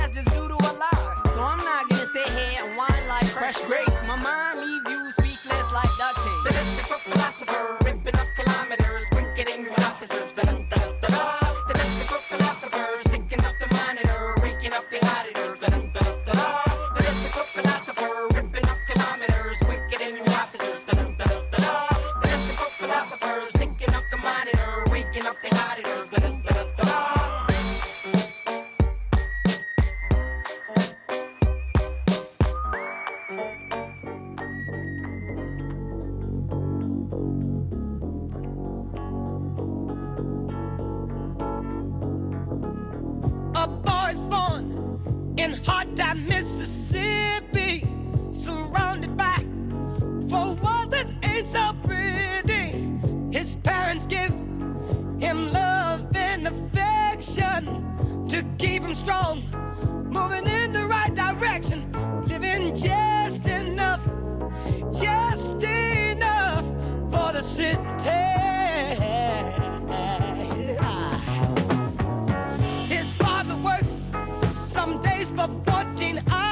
[75.67, 76.48] watching us.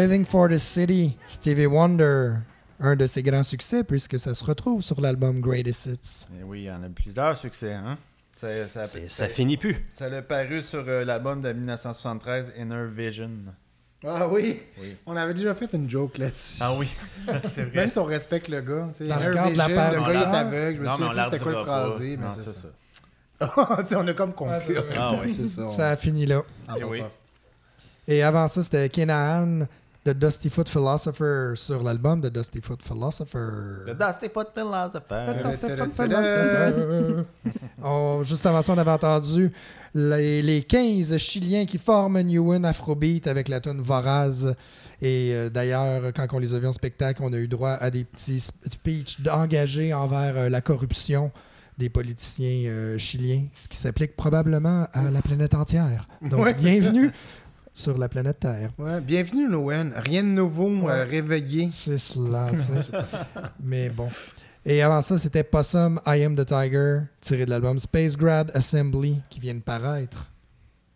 [0.00, 2.36] Living for the City, Stevie Wonder,
[2.80, 6.26] un de ses grands succès puisque ça se retrouve sur l'album Greatest Hits.
[6.40, 7.74] Eh oui, il y en a plusieurs succès.
[7.74, 7.98] Hein?
[8.34, 8.48] Ça,
[9.08, 9.84] ça, finit plus.
[9.90, 13.28] ça l'a paru sur euh, l'album de 1973, Inner Vision.
[14.02, 14.62] Ah oui?
[14.80, 14.96] Oui.
[15.04, 16.56] On avait déjà fait une joke là-dessus.
[16.62, 16.88] Ah oui,
[17.50, 17.74] c'est vrai.
[17.74, 18.88] Même si on respecte le gars.
[18.96, 19.96] tu sais, Dans Inner la Vision, parole.
[19.98, 20.38] Le gars il est Ah.
[20.38, 20.76] aveugle.
[20.78, 22.16] Je me non, mais on souviens plus c'était quoi le phrasé.
[22.16, 22.62] Mais Non, c'est c'est ça.
[23.76, 23.86] ça.
[23.86, 24.54] Sais, on a comme conclu.
[24.78, 25.34] Ouais, c'est Ah oui.
[25.36, 25.62] C'est ça.
[25.66, 26.40] on- Ça a fini là.
[26.70, 27.02] on Eh oui.
[28.08, 29.66] Et avant ça, c'était Kenahan
[30.04, 33.84] de Dusty Foot Philosopher sur l'album de Dusty Foot Philosopher.
[33.86, 35.42] Le Dusty Pot Philosopher.
[35.44, 37.24] Dusty Foot Philosopher.
[37.82, 39.50] Oh, juste avant ça, on avait entendu
[39.94, 44.52] les, les 15 Chiliens qui forment New Win Afrobeat avec la tune Voraz.
[45.00, 47.90] Et euh, d'ailleurs, quand on les a vus en spectacle, on a eu droit à
[47.90, 51.32] des petits sp- speeches engagés envers euh, la corruption
[51.78, 56.06] des politiciens euh, chiliens, ce qui s'applique probablement à la planète entière.
[56.20, 57.10] Donc, Ouais, bienvenue
[57.74, 58.70] sur la planète Terre.
[58.78, 59.92] Ouais, bienvenue, Noël.
[59.96, 60.92] Rien de nouveau, Ouais.
[60.92, 61.68] euh, réveillé.
[61.70, 62.48] C'est cela.
[63.62, 64.08] Mais bon.
[64.64, 69.18] Et avant ça, c'était Possum, I Am the Tiger, tiré de l'album Space Grad Assembly,
[69.30, 70.26] qui vient de paraître.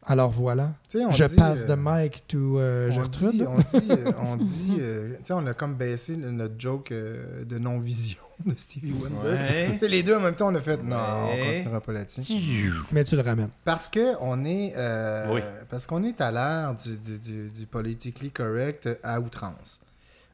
[0.07, 0.75] Alors voilà.
[0.95, 3.31] On Je dit, passe euh, de Mike to euh, on Gertrude.
[3.33, 6.93] dit, on dit, euh, on dit, euh, tu sais, on a comme baissé notre joke
[6.93, 9.29] euh, de non-vision de Stevie Wonder.
[9.31, 9.71] Ouais.
[9.75, 12.21] Tu sais, les deux en même temps, on a fait non, on continuera pas là-dessus.
[12.93, 13.51] Mais tu le ramènes.
[13.65, 15.41] Parce que on est, euh, Oui.
[15.69, 19.81] parce qu'on est à l'ère du, du, du- du politically correct à outrance.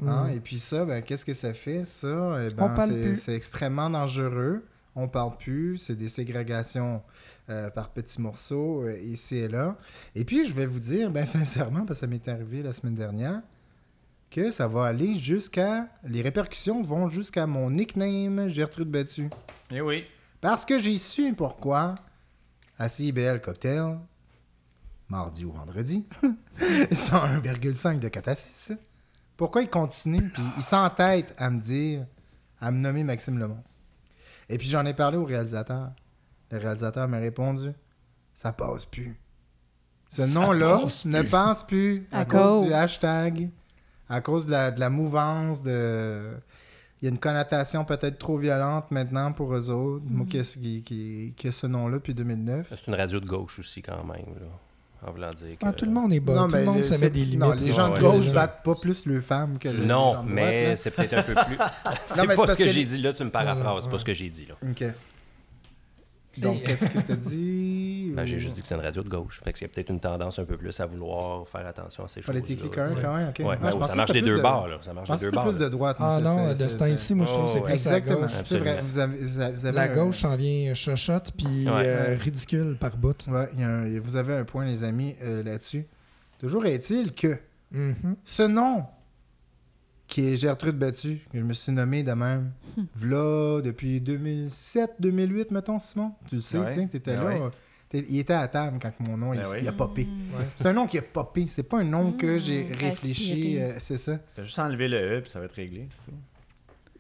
[0.06, 0.28] Hein?
[0.28, 0.30] Mm.
[0.32, 2.08] Et puis ça, ben, qu'est-ce que ça fait ça?
[2.08, 3.16] Eh On ben, parle c'est- plus.
[3.16, 4.64] C'est extrêmement dangereux.
[4.96, 5.78] On parle plus.
[5.78, 7.02] C'est des ségrégations
[7.48, 9.76] euh, par petits morceaux euh, ici et là.
[10.14, 12.94] Et puis, je vais vous dire, ben sincèrement, parce que ça m'est arrivé la semaine
[12.94, 13.40] dernière,
[14.30, 15.88] que ça va aller jusqu'à.
[16.04, 19.28] Les répercussions vont jusqu'à mon nickname Gertrude Battu.
[19.70, 20.04] Eh oui.
[20.40, 21.96] Parce que j'ai su pourquoi
[22.78, 23.98] à CIBL Cocktail,
[25.08, 26.06] mardi ou vendredi,
[26.60, 28.72] 101,5 de Catassis.
[29.36, 32.06] Pourquoi il continue, puis il s'entête à me dire,
[32.60, 33.62] à me nommer Maxime Lemont.
[34.48, 35.90] Et puis j'en ai parlé au réalisateur.
[36.50, 37.70] Le réalisateur m'a répondu,
[38.34, 39.16] ça passe plus.
[40.08, 41.28] Ce nom-là ne plus.
[41.30, 42.66] passe plus à, À cause, cause.
[42.66, 43.50] du hashtag,
[44.10, 46.32] à cause de la, de la mouvance, de...
[47.00, 50.04] Il y a une connotation peut-être trop violente maintenant pour eux autres.
[50.06, 52.66] Moi qui, qui, qui, qui a ce nom-là depuis 2009.
[52.76, 54.34] C'est une radio de gauche aussi, quand même.
[54.38, 55.64] Là, en voulant dire que...
[55.64, 56.34] Ah, tout le monde est bas.
[56.34, 57.38] Non, tout le monde le- se met des limites.
[57.40, 60.28] non, les gens de gauche battent pas plus les femmes que les Non, gens de
[60.28, 61.56] droite, mais c'est peut-être un peu plus.
[62.04, 63.84] c'est pas ce que, que j'ai dit là, tu me paraphrases.
[63.84, 64.54] C'est pas ce que j'ai dit là.
[64.68, 64.84] OK.
[66.38, 68.12] Donc, qu'est-ce que t'as dit?
[68.16, 69.40] Ben, j'ai juste dit que c'est une radio de gauche.
[69.44, 72.22] Fait y a peut-être une tendance un peu plus à vouloir faire attention à ces
[72.22, 72.26] choses.
[72.26, 73.38] Correct, quand même, OK.
[73.46, 74.66] Ouais, je ça que marche des deux de- bords.
[74.68, 74.78] Là.
[74.82, 75.44] Ça marche des deux que bords.
[75.44, 75.64] plus là.
[75.64, 75.96] de droite.
[76.00, 77.72] Ah c'est- non, c'est- de c'est- ce temps-ci, moi, je trouve que c'est plus à
[77.74, 78.20] Exactement.
[78.22, 78.30] gauche.
[78.42, 78.70] C'est vrai.
[78.78, 78.88] Absolument.
[78.88, 81.72] Vous avez, vous avez- vous avez La un- gauche s'en vient chochotte, puis Ouais.
[81.86, 83.16] euh, ridicule par bout.
[83.28, 85.86] Ouais, il y a un- vous avez un point, les amis, euh, là-dessus.
[86.38, 87.38] Toujours est-il que
[87.70, 88.16] Mhm.
[88.24, 88.84] ce nom,
[90.10, 92.50] qui est Gertrude Battu, que je me suis nommé de même,
[92.94, 96.12] v'là depuis 2007-2008, mettons, Simon.
[96.28, 96.68] Tu le sais, Ouais.
[96.88, 97.38] tu étais Ben là.
[97.46, 97.50] ouais.
[98.08, 99.58] Il était à table quand mon nom il, Ben oui.
[99.62, 100.02] il a popé.
[100.36, 100.44] Ouais.
[100.54, 101.46] C'est un nom qui a popé.
[101.48, 103.58] C'est pas un nom que j'ai réfléchi.
[103.58, 104.18] euh, c'est ça.
[104.34, 105.88] T'as juste enlevé le E, puis ça va être réglé.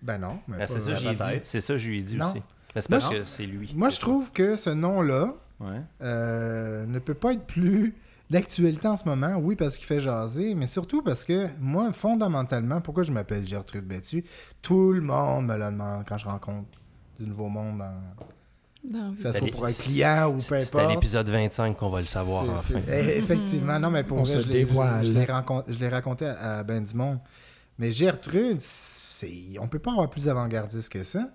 [0.02, 0.38] Ben non.
[0.48, 1.40] mais Ben, c'est ça, j'y ai dit.
[1.44, 2.26] C'est ça, je lui ai dit Non.
[2.26, 2.42] aussi.
[2.74, 3.18] Mais c'est parce Non.
[3.18, 3.72] que c'est lui.
[3.76, 5.80] Moi, je trouve que ce nom-là Ouais.
[6.02, 7.94] euh, ne peut pas être plus
[8.30, 9.34] d'actualité en ce moment.
[9.38, 13.84] Oui, parce qu'il fait jaser, mais surtout parce que moi, fondamentalement, pourquoi je m'appelle Gertrude
[13.86, 14.24] Battu
[14.62, 16.68] Tout le monde me le demande quand je rencontre
[17.18, 18.24] du nouveau monde, en-
[18.90, 20.94] Non, que ce soit pour un client ou peu C'est c'est à importe.
[20.94, 22.80] l'épisode 25 qu'on va le savoir enfin.
[22.88, 25.04] eh, Effectivement, non, mais pour On vrai, se je dévoile.
[25.04, 27.18] Je, l'ai raconté, je l'ai raconté à, à ben du monde.
[27.78, 31.28] Mais Gertrude, c'est, on peut pas avoir plus avant-gardiste que ça.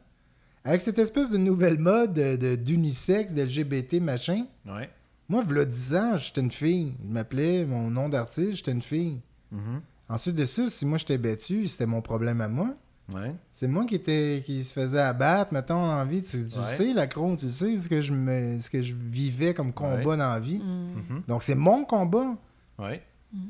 [0.63, 4.45] Avec cette espèce de nouvelle mode de, de- d'unisexe, d'LGBT, machin.
[4.65, 4.89] Ouais.
[5.27, 6.93] Moi, v'là 10 ans, j'étais une fille.
[7.03, 9.19] Je m'appelais, mon nom d'artiste, j'étais une fille.
[9.51, 9.81] Mhm.
[10.07, 12.75] Ensuite de ça, si moi j'étais battu, c'était mon problème à moi.
[13.13, 13.33] Ouais.
[13.51, 16.21] C'est moi qui était qui se faisait abattre, mettons, en vie.
[16.23, 16.65] Tu, tu Ouais.
[16.67, 19.95] sais, la crone, tu sais ce que je me, ce que je vivais comme combat
[19.97, 20.17] Ouais.
[20.17, 20.57] dans la vie.
[20.59, 20.93] Mm.
[21.15, 21.21] Mhm.
[21.27, 22.35] Donc c'est mon combat.
[22.79, 23.01] Ouais.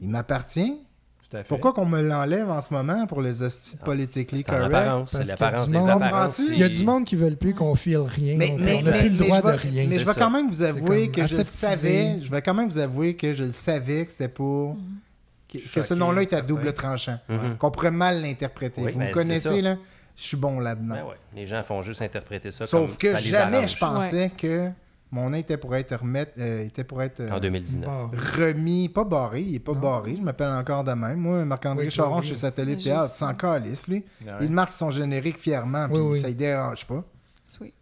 [0.02, 0.78] Il m'appartient.
[1.30, 1.48] Tout à fait.
[1.48, 5.08] Pourquoi qu'on me l'enlève en ce moment pour les hosties de politically C'est en correct?
[5.08, 6.40] C'est Parce l'apparence des apparences.
[6.50, 8.36] Il y a du monde qui veulent plus qu'on file rien.
[8.38, 9.86] Mais, on n'a mais- plus le droit je vais, de rien.
[9.90, 12.20] mais je vais quand même vous avouer que je savais.
[12.22, 14.78] Je vais quand même vous avouer que je le savais que c'était pour.
[15.52, 17.18] Que, que ce nom-là était à double tranchant.
[17.30, 17.58] Mhm.
[17.58, 18.82] Qu'on pourrait mal l'interpréter.
[18.82, 19.78] Oui, vous ben, me c'est connaissez, là.
[20.16, 20.96] Je suis bon là-dedans.
[20.96, 24.32] Ben ouais, Les gens font juste interpréter ça Sauf comme que ça jamais je pensais
[24.38, 24.70] que
[25.16, 27.86] mon nom était pour être remettre, euh, était pour être euh, En 2019.
[27.90, 28.12] Bon.
[28.38, 29.80] remis, pas barré, il est pas Non.
[29.80, 31.18] barré, je m'appelle encore de même.
[31.20, 32.28] Moi, Marc-André Oui, Charon oui.
[32.28, 34.04] chez Satellite Théâtre, sans calice, lui.
[34.28, 34.46] Ah ouais.
[34.46, 36.20] Il marque son générique fièrement, puis oui.
[36.20, 37.04] ça ne dérange pas.
[37.46, 37.74] Sweet.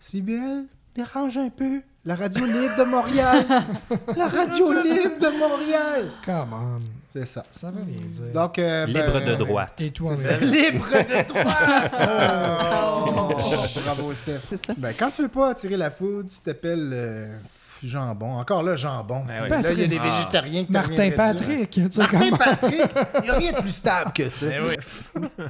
[0.00, 1.82] CBL, dérange un peu.
[2.04, 3.46] La radio libre de Montréal.
[4.16, 6.10] La radio libre de Montréal.
[6.24, 6.80] Come on.
[7.12, 7.42] C'est ça.
[7.50, 8.32] Ça veut rien dire.
[8.32, 9.80] Donc, euh, Libre ben, de droite.
[9.80, 10.70] Et toi, C'est mais- ça.
[10.70, 11.92] Libre de droite.
[13.02, 14.40] Oh, bravo, Steph.
[14.48, 14.74] C'est ça.
[14.76, 17.36] Ben, quand tu veux pas attirer la foudre, tu t'appelles euh,
[17.82, 18.38] jambon.
[18.38, 19.24] Encore là, jambon.
[19.26, 19.48] Ben oui.
[19.48, 20.10] Là, il y a des Ah.
[20.10, 21.46] végétariens qui Martin t'arriveront là-dessus.
[21.66, 21.96] Patrick.
[21.98, 22.82] Martin comment- Patrick,
[23.16, 24.46] il n'y a rien de plus stable que ça.
[24.46, 24.76] Ben sais.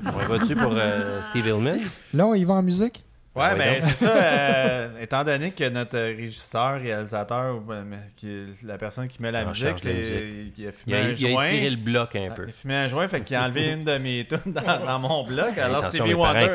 [0.07, 1.79] On va-tu pour euh, Steve Hillman?
[2.15, 3.05] Là, on y va en musique?
[3.41, 4.11] Ouais, Ah, ben c'est ça.
[4.15, 9.45] euh, étant donné que notre régisseur, réalisateur, ben, mais qui la personne qui met la
[9.45, 11.45] En musique, la il a Il fumé a, un il a joint.
[11.45, 12.45] étiré le bloc un peu.
[12.45, 14.99] Il a fumé un joint, fait qu'il a enlevé une de mes tunes dans, dans
[14.99, 15.57] mon bloc.
[15.59, 16.55] Alors Stevie Wonder.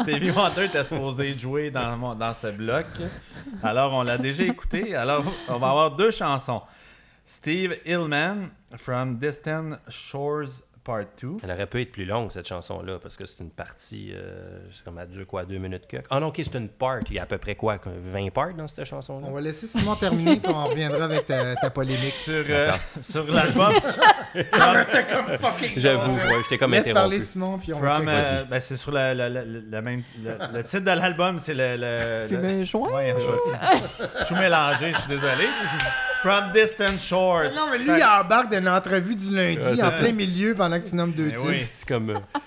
[0.00, 2.86] Stevie Wonder était supposé jouer dans, mon- dans ce bloc.
[3.62, 4.94] Alors on l'a déjà écouté.
[4.96, 6.62] Alors on va avoir deux chansons.
[7.24, 11.34] Steve Hillman, From Distant Shores Part 2.
[11.44, 14.82] Elle aurait pu être plus longue, cette chanson-là, parce que c'est une partie, euh, c'est
[14.84, 15.98] comme à dure quoi, deux minutes que.
[16.10, 16.98] Ah non, ok, c'est une part.
[17.08, 19.26] Il y a à peu près quoi, 20 parts dans cette chanson-là?
[19.28, 22.12] On va laisser Simon terminer, puis on reviendra avec ta, ta polémique.
[22.12, 22.70] Sur, euh,
[23.00, 23.72] sur l'album
[25.76, 27.20] J'avoue, ouais, j'étais comme Laisse parler.
[27.20, 28.20] Simon, puis on va From, checker.
[28.24, 30.02] euh, ben, c'est sur la, la- la- la même.
[30.22, 31.76] Le, le titre de l'album, c'est le.
[31.76, 32.90] le, le- un joint?
[32.92, 33.14] Ouais,
[34.20, 35.46] je suis mélangé, je suis désolé.
[36.22, 37.54] From Distant Shores.
[37.56, 39.98] Non, mais lui, il embarque d'une entrevue du lundi Ouais, en ça.
[39.98, 41.48] plein milieu pendant que tu nommes deux Mais titres.
[41.48, 41.62] oui.
[41.64, 42.10] C'est comme.
[42.10, 42.18] euh,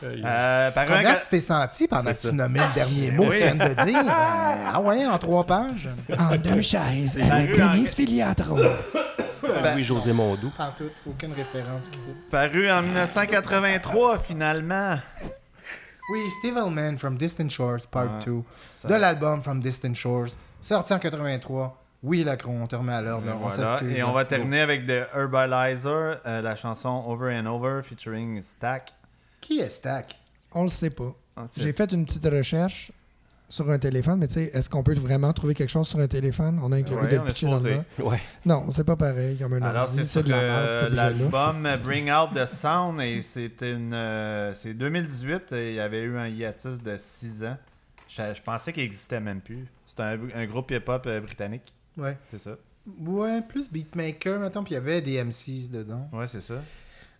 [0.00, 3.36] Euh, par Comment tu t'es senti pendant que tu nommais le dernier mot que tu
[3.38, 3.98] viens de dire?
[4.06, 5.88] Euh, ah ouais, en trois pages?
[6.16, 8.56] En deux chaises, avec rue en- Denis Filiatro.
[9.42, 10.50] Louis-José Mondou.
[10.56, 12.30] Pas tout, aucune référence qui fait.
[12.30, 14.98] Paru en 1983, finalement.
[16.12, 18.42] Oui, Steve Hillman from Distant Shores, Part Ouais, 2,
[18.80, 20.28] ça- de l'album From Distant Shores,
[20.60, 21.76] sorti en 83.
[22.02, 23.50] Oui, Lacron, on te remet à voilà.
[23.50, 23.98] s'excuse.
[23.98, 28.92] Et on va terminer avec The Herbalizer, euh, la chanson Over and Over featuring Stack.
[29.40, 30.16] Qui est Stack?
[30.52, 31.14] On le sait pas.
[31.56, 32.92] J'ai fait une petite recherche
[33.48, 36.06] sur un téléphone, mais tu sais, est-ce qu'on peut vraiment trouver quelque chose sur un
[36.06, 36.60] téléphone?
[36.62, 37.80] On a le Ouais, le pitcher dans le.
[37.98, 38.20] Ouais.
[38.44, 43.22] Non, c'est pas pareil comme un Alors, c'est sur l'album Bring Out the Sound et
[43.22, 47.56] c'est une euh, c'est 2018 et il y avait eu un hiatus de 6 ans.
[48.08, 49.66] Je, je pensais qu'il existait même plus.
[49.86, 52.16] C'est un, un groupe hip-hop euh, britannique, Ouais.
[52.30, 52.56] c'est ça?
[53.04, 56.08] Ouais, plus beatmaker, mettons, puis il y avait des MCs dedans.
[56.12, 56.54] Ouais, c'est ça.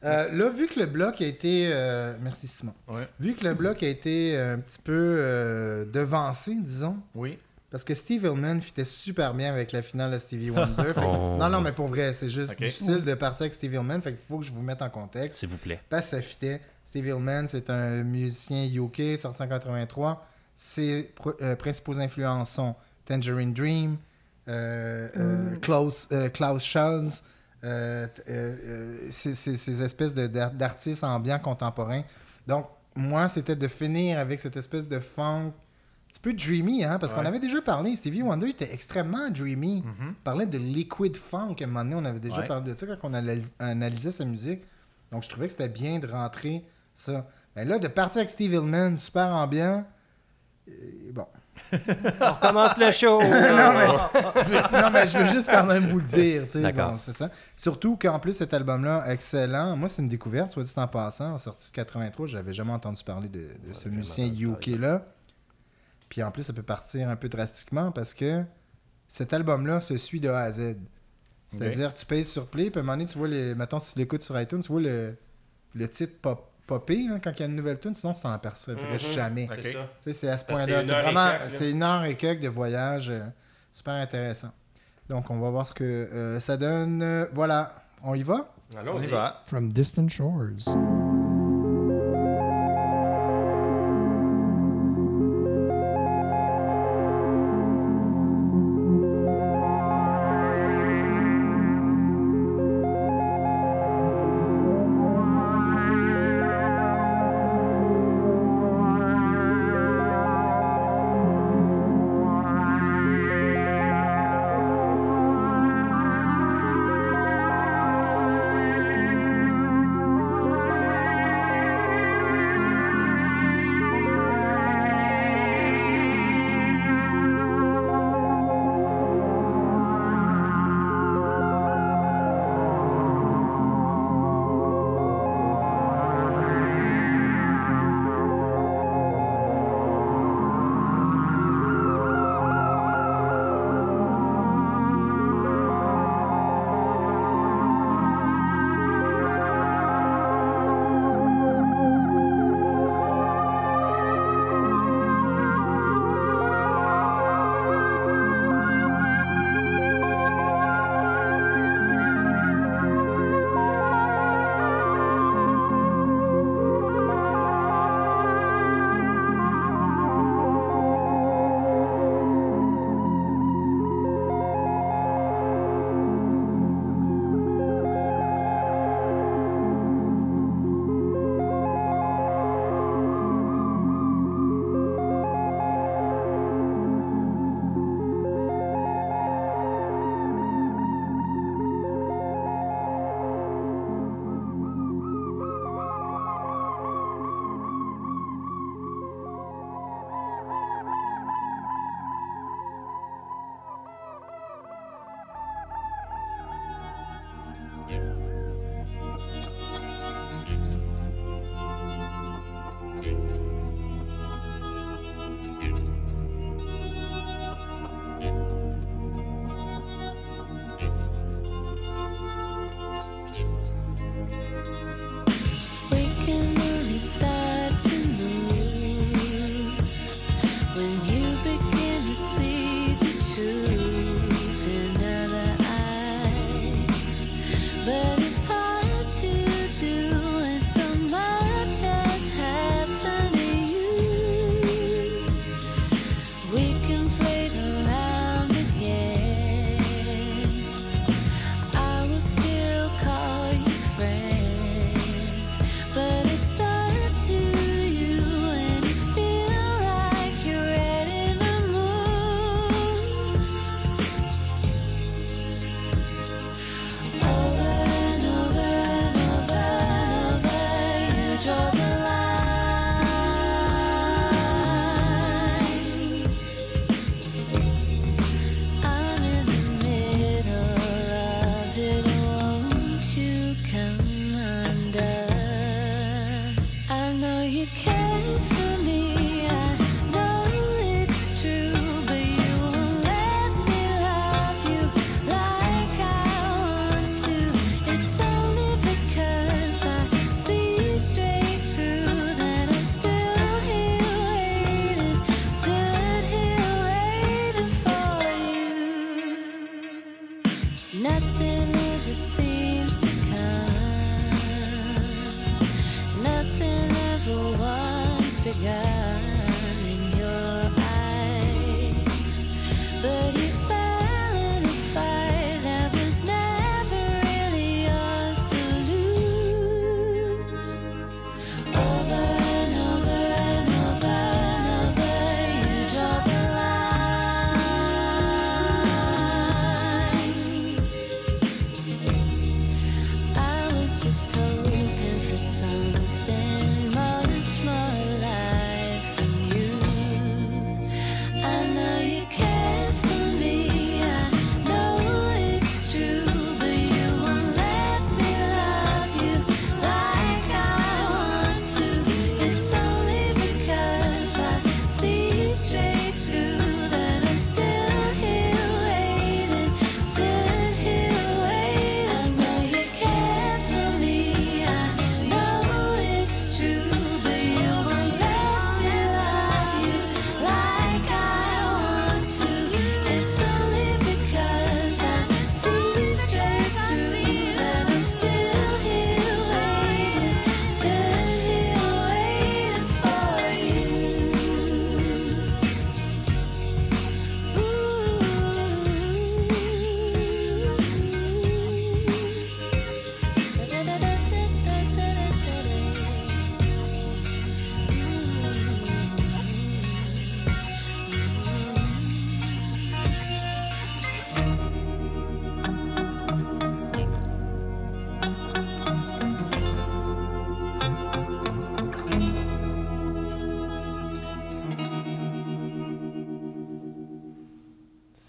[0.05, 1.69] Euh, là, vu que le bloc a été.
[1.73, 2.73] euh, Merci Simon.
[2.89, 3.07] Ouais.
[3.21, 7.37] Vu que le bloc a été euh, un petit peu euh, devancé, disons, Oui.
[7.71, 10.93] parce que Steve Hillman fitait super bien avec la finale de Stevie Wonder.
[10.97, 11.37] Oh.
[11.39, 14.01] Non, non, mais pour vrai, c'est juste difficile de partir avec Steve Hillman.
[14.01, 15.39] Fait qu'il faut que je vous mette en contexte.
[15.41, 15.81] S'il vous plaît.
[15.91, 16.61] Parce que ça fitait.
[16.85, 20.25] Steve Hillman, c'est un musicien UK sorti en 83.
[20.55, 21.13] Ses
[21.43, 22.75] euh, principaux influences sont
[23.05, 23.97] Tangerine Dream,
[24.49, 27.07] euh, euh, Klaus, euh, Klaus euh,
[27.65, 32.03] euh, euh, ces, ces- ces espèces d'artistes ambiants contemporains.
[32.47, 36.99] Donc, moi, c'était de finir avec cette espèce de funk un petit peu dreamy, hein,
[36.99, 37.95] parce qu'on avait déjà parlé.
[37.95, 39.85] Stevie Wonder était extrêmement dreamy.
[40.01, 41.95] On parlait de liquid funk à un moment donné.
[41.97, 42.49] On avait déjà Ouais.
[42.49, 44.63] parlé de ça quand on analy- analysait sa musique.
[45.13, 47.29] Donc, je trouvais que c'était bien de rentrer ça.
[47.57, 49.85] Mais là, de partir avec Steve Hillman, super ambiant.
[50.69, 50.73] euh,
[51.13, 51.27] bon.
[52.21, 53.21] On recommence le show!
[53.23, 56.47] non, mais je veux juste quand même vous le dire.
[56.55, 56.93] D'accord.
[56.93, 57.31] bon, c'est ça.
[57.57, 59.77] Surtout qu'en plus, cet album-là, excellent.
[59.77, 61.35] Moi, c'est une découverte, soit dit en passant.
[61.35, 64.27] En sortie de 83, j'avais jamais entendu parler de, de ce jamais musicien.
[64.27, 65.05] UK-là.
[66.09, 68.45] Puis en plus, ça peut partir un peu drastiquement parce que
[69.09, 70.77] cet album-là se suit de A à Z.
[71.51, 73.95] C'est-à-dire, tu payes sur Play, puis à un moment donné, tu vois, les, mettons, si
[73.95, 75.17] tu l'écoutes sur iTunes, tu vois le,
[75.75, 78.93] le titre pop, là, quand il y a une nouvelle tune, sinon, ça s'en apercevrait
[78.93, 78.99] Mhm.
[78.99, 79.49] jamais.
[80.13, 80.83] C'est à ce point-là.
[80.83, 83.11] c'est C'est une heure et vraiment c'est une heure et quelques de voyage.
[83.11, 83.25] euh,
[83.73, 84.51] super intéressant.
[85.09, 87.03] Donc, on va voir ce que euh, ça donne.
[87.03, 87.85] Euh, voilà.
[88.03, 88.53] On y va?
[88.73, 89.07] On y Allons-y.
[89.07, 89.43] va.
[89.47, 91.28] From Distant Shores.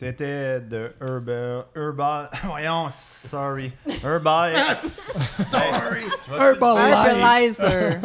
[0.09, 1.65] C'était de Herbal.
[1.75, 2.29] Herbal.
[2.45, 3.71] Voyons, sorry.
[4.03, 4.55] Herbal.
[4.79, 6.03] sorry.
[6.35, 7.59] Herbalife.
[7.59, 8.01] Herbalizer.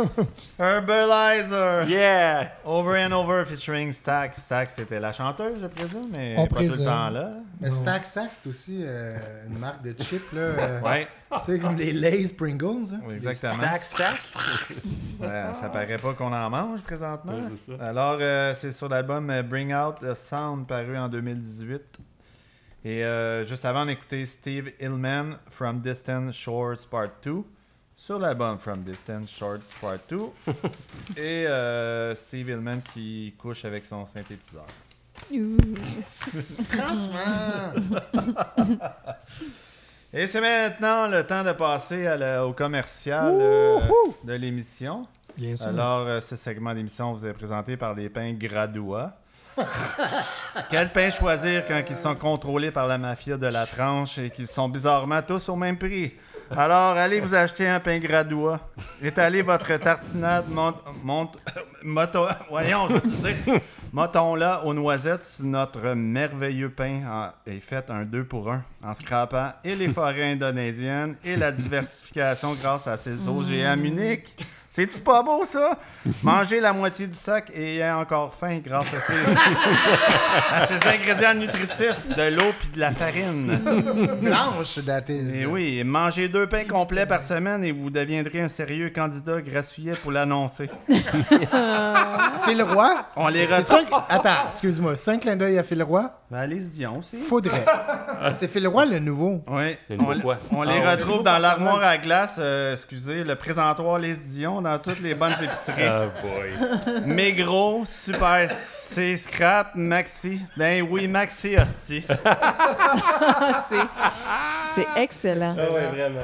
[0.58, 1.88] Herbalizer.
[1.88, 2.50] Yeah!
[2.64, 4.42] Over and Over featuring Stax.
[4.42, 7.30] Stax, c'était la chanteuse, je présume, mais On pas tout le temps là.
[7.60, 9.12] Mais Stack Stack, c'est aussi euh,
[9.48, 10.40] une marque de chips, là.
[10.40, 11.08] euh, Ouais,
[11.40, 12.92] Tu sais, comme les Lay's Pringles.
[12.92, 13.00] Hein?
[13.06, 13.54] oui, exactement.
[13.76, 14.70] Stack, stack.
[15.20, 17.38] Ouais, ça paraît pas qu'on en mange présentement.
[17.80, 21.98] Alors, euh, c'est sur l'album euh, Bring Out the Sound paru en 2018.
[22.84, 27.36] Et euh, juste avant, on écoutait Steve Hillman From Distant Shores Part 2
[27.96, 30.20] sur l'album From Distant Shores Part 2.
[31.16, 34.66] Et euh, Steve Hillman qui couche avec son synthétiseur.
[35.32, 35.56] Ouh.
[40.16, 43.80] Et c'est maintenant le temps de passer à la- au commercial euh,
[44.22, 45.06] de l'émission.
[45.36, 45.66] Bien sûr.
[45.68, 49.16] Alors, euh, ce segment d'émission vous est présenté par les pains Gradua.
[50.70, 54.46] Quel pain choisir quand ils sont contrôlés par la mafia de la tranche et qu'ils
[54.46, 56.12] sont bizarrement tous au même prix?
[56.50, 58.60] Alors, allez vous acheter un pain Gradua.
[59.02, 60.46] Étalez votre tartinade,
[61.02, 61.38] monte,
[61.82, 63.60] moto, voyons, je veux dire,
[63.92, 69.74] moton-là aux noisettes notre merveilleux pain et faites un 2 pour 1 en scrapant et
[69.74, 74.36] les forêts indonésiennes et la diversification grâce à ces OGM uniques.
[74.76, 75.78] C'est-tu pas beau, ça?
[76.24, 79.14] Mangez la moitié du sac et ayez encore faim grâce à ces,
[80.52, 83.56] à ces ingrédients nutritifs, de l'eau puis de la farine.
[84.20, 85.22] Blanche datée.
[85.32, 89.94] Et oui, mangez deux pains complets par semaine et vous deviendrez un sérieux candidat gracieux
[90.02, 90.68] pour l'annoncer.
[92.44, 93.06] Phil Roy?
[93.14, 93.84] On les retrouve.
[94.08, 94.96] Attends, excuse-moi.
[94.96, 96.10] C'est un clin d'œil à Phil Roy?
[96.32, 97.18] Ben, allez-y, Dion aussi.
[97.18, 97.64] Faudrait.
[98.32, 99.40] c'est Phil Roy le nouveau.
[99.46, 100.38] Oui, Le on, nouveau quoi?
[100.50, 104.78] on les Ah, retrouve dans l'armoire à glace, euh, excusez, le présentoir Les Dion dans
[104.78, 105.84] toutes les bonnes épiceries.
[105.88, 107.00] Oh boy.
[107.06, 110.40] Mégro, Super C, Scrap, Maxi.
[110.56, 112.04] Ben oui, Maxi, hostie.
[113.68, 113.76] C'est-
[114.74, 115.54] C'est excellent.
[115.58, 116.20] Ah ouais, vraiment.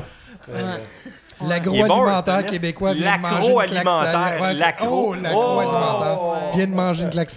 [1.41, 4.43] Bon, L'agroalimentaire québécois vient de manger une claque L'agroalimentaire.
[4.43, 4.88] Ouais, l'aggro.
[5.11, 6.34] Oh, l'agroalimentaire Oh.
[6.57, 7.30] vient de manger une claque.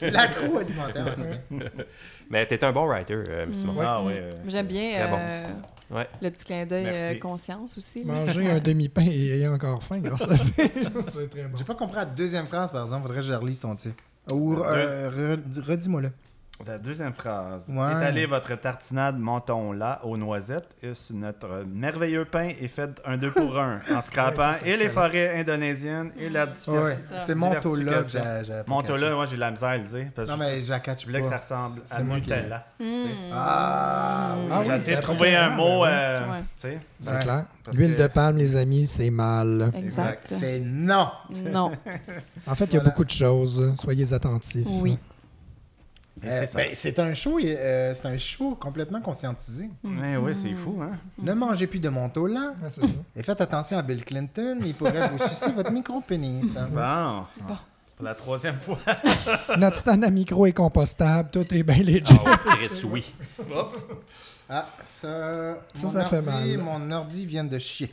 [0.00, 1.04] L'agroalimentaire.
[2.32, 3.74] Mais t'es un bon writer, euh, Simon.
[3.82, 4.14] Ah oui.
[4.16, 5.16] euh, J'aime bien bon.
[5.20, 5.42] euh,
[5.94, 6.08] Ouais.
[6.22, 8.02] le petit clin d'œil euh, conscience aussi.
[8.04, 10.52] Manger un demi-pain et ayant encore faim grâce à ça.
[10.56, 11.56] C'est très bon.
[11.58, 13.02] J'ai pas compris la deuxième phrase, par exemple.
[13.02, 14.02] Faudrait que je relise ton titre.
[14.32, 16.10] Ou euh, re- redis-moi-le.
[16.64, 17.68] La deuxième phrase.
[17.70, 17.92] Ouais.
[17.92, 23.32] Étalez votre tartinade menton-là aux noisettes et sur notre merveilleux pain et faites un 2
[23.32, 26.96] pour 1 en scrapant Ouais, ça, c'est et les forêts indonésiennes et la diffi- Ouais,
[27.20, 28.18] c'est mon taux là que catché.
[29.12, 31.06] moi j'ai de la misère à le dire parce Non, mais je la catch je
[31.06, 32.66] voulais que ça ressemble à qui- Nutella.
[32.78, 32.86] sais.
[33.32, 34.48] Ah, oui.
[34.52, 36.20] Ah oui, J'ai essayé de trouver un mot, euh.
[36.58, 37.44] C'est clair.
[37.74, 39.72] L'huile que- de palme, les amis, c'est mal.
[39.76, 40.22] Exact.
[40.26, 41.08] C'est non.
[41.50, 41.72] Non.
[42.46, 42.90] En fait, il y a Voilà.
[42.90, 43.72] beaucoup de choses.
[43.76, 44.66] Soyez attentifs.
[44.68, 44.98] Oui.
[46.24, 49.68] Euh, c'est ben, c'est un show, euh, c'est un show complètement conscientisé.
[49.82, 50.92] Ouais, ouais, c'est fou, hein?
[51.18, 52.82] Ne mangez plus de manteau là ça.
[53.16, 56.56] et faites attention à Bill Clinton, il pourrait vous sucer votre micro-pénis.
[56.56, 56.68] hein.
[57.40, 57.56] Bon.
[57.96, 58.78] Pour la troisième fois.
[59.58, 61.30] Notre stand à micro est compostable.
[61.30, 62.02] Tout est bien legit.
[62.24, 62.36] Ah ouais,
[62.68, 63.04] Chris, oui.
[63.40, 63.86] Oups.
[64.48, 65.56] Ah, ça.
[65.74, 66.80] Ça, mon ça fait ordi- mal.
[66.80, 67.92] Mon ordi vient de chier.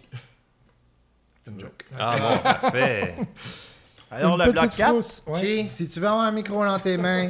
[1.43, 1.85] C'est une joke.
[1.97, 3.15] Ah bon, parfait.
[4.11, 4.89] Alors, Une le bloc petite 4.
[4.89, 5.23] frousse.
[5.27, 5.39] Ouais.
[5.39, 7.29] Chi, si tu veux avoir un micro dans tes mains,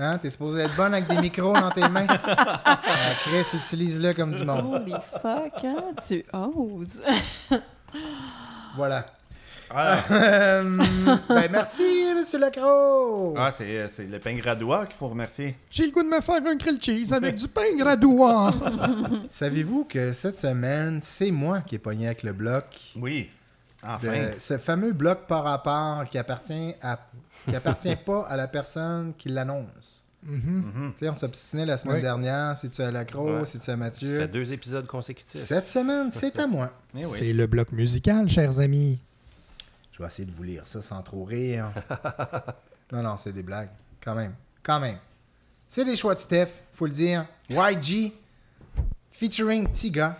[0.00, 2.06] hein, t'es supposé être bonne avec des micros dans tes mains.
[2.08, 2.80] Ah,
[3.22, 4.74] Chris, utilise-le comme du monde.
[4.82, 4.92] Holy
[5.22, 5.84] fuck, hein?
[6.06, 7.00] Tu oses.
[8.76, 9.06] Voilà.
[9.72, 10.64] Ah, Euh,
[11.28, 11.82] ben merci,
[12.16, 13.34] Monsieur Lacroix.
[13.36, 15.56] Ah, c'est euh, c'est le pain gradois qu'il faut remercier.
[15.70, 18.52] J'ai le goût de me faire un grilled cheese avec du pain gradois.
[19.28, 22.64] Savez-vous que cette semaine, c'est moi qui ai pogné avec le bloc.
[22.96, 23.30] Oui.
[23.82, 24.08] Enfin.
[24.08, 26.98] de ce fameux bloc par rapport qui appartient à
[27.48, 30.04] qui appartient pas à la personne qui l'annonce.
[30.26, 30.32] Tu
[30.98, 32.02] sais, on s'obstinait la semaine Oui.
[32.02, 33.44] dernière, si tu as Lacroix, Ouais.
[33.46, 34.18] si tu as Ça Mathieu.
[34.20, 35.40] fait deux épisodes consécutifs.
[35.40, 36.70] Cette semaine, c'est à moi.
[36.94, 37.10] Eh oui.
[37.10, 39.00] C'est le bloc musical, chers amis.
[39.92, 41.72] Je vais essayer de vous lire ça sans trop rire.
[42.92, 43.70] non, non, c'est des blagues.
[44.04, 44.34] Quand même.
[44.62, 44.98] Quand même.
[45.66, 47.24] C'est des choix de Steph, faut le dire.
[47.48, 48.12] YG,
[49.12, 50.18] featuring Tiga,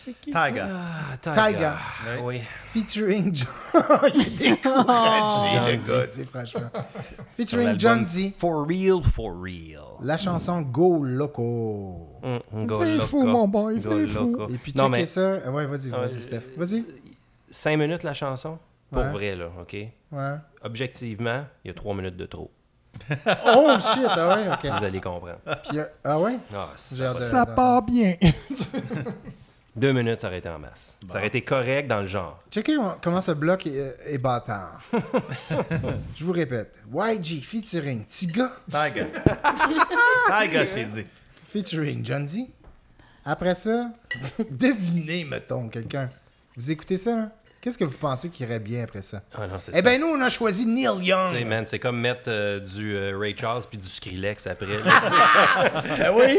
[0.00, 0.68] C'est qui Taga.
[0.70, 1.74] Ah, Taiga.
[2.06, 2.20] Ouais.
[2.22, 2.40] Oui.
[2.72, 3.48] featuring John.
[4.14, 6.70] Il est découragé, le John gars, tu sais, franchement.
[7.36, 8.34] Featuring John Z.
[8.38, 9.80] For real, for real.
[10.00, 12.20] La chanson Go Loco.
[12.52, 13.06] Go Fais loco.
[13.06, 14.36] fou, mon boy, Go fais fou.
[14.36, 14.52] loco.
[14.52, 15.38] Et puis Non, checker mais ça.
[15.44, 16.42] Ah Ouais, vas-y, Ah, vas-y, euh, Steph.
[16.56, 16.84] Vas-y.
[17.50, 18.58] cinq minutes la chanson?
[18.92, 19.10] Pour Ouais.
[19.10, 19.72] vrai, là, OK?
[20.12, 20.34] Ouais.
[20.62, 22.50] Objectivement, il y a trois minutes de trop.
[23.10, 24.78] Oh shit, ah ouais, ok.
[24.78, 25.38] Vous allez comprendre.
[25.68, 26.38] Puis, euh, ah ouais?
[26.54, 28.14] Ah, Ça part bien.
[29.78, 30.96] Deux minutes, ça aurait été en masse.
[31.08, 32.42] Ça aurait été correct dans le genre.
[32.50, 34.80] Checkez comment ce bloc est, est bâtard.
[36.16, 36.76] Je vous répète.
[36.92, 39.06] YG featuring Tiga Tiger.
[40.40, 41.06] Tiger, je t'ai dit.
[41.52, 42.38] featuring John Z.
[43.24, 43.92] Après ça,
[44.50, 46.08] devinez, mettons, quelqu'un.
[46.56, 47.30] Vous écoutez ça, là?
[47.60, 49.20] Qu'est-ce que vous pensez qui irait bien après ça?
[49.36, 49.82] Ah non, c'est Eh ça.
[49.82, 51.44] ben nous, on a choisi Neil Tu Young.
[51.46, 54.66] man, c'est comme mettre euh, du euh, Ray Charles puis du Skrillex après.
[55.98, 56.38] Ben oui,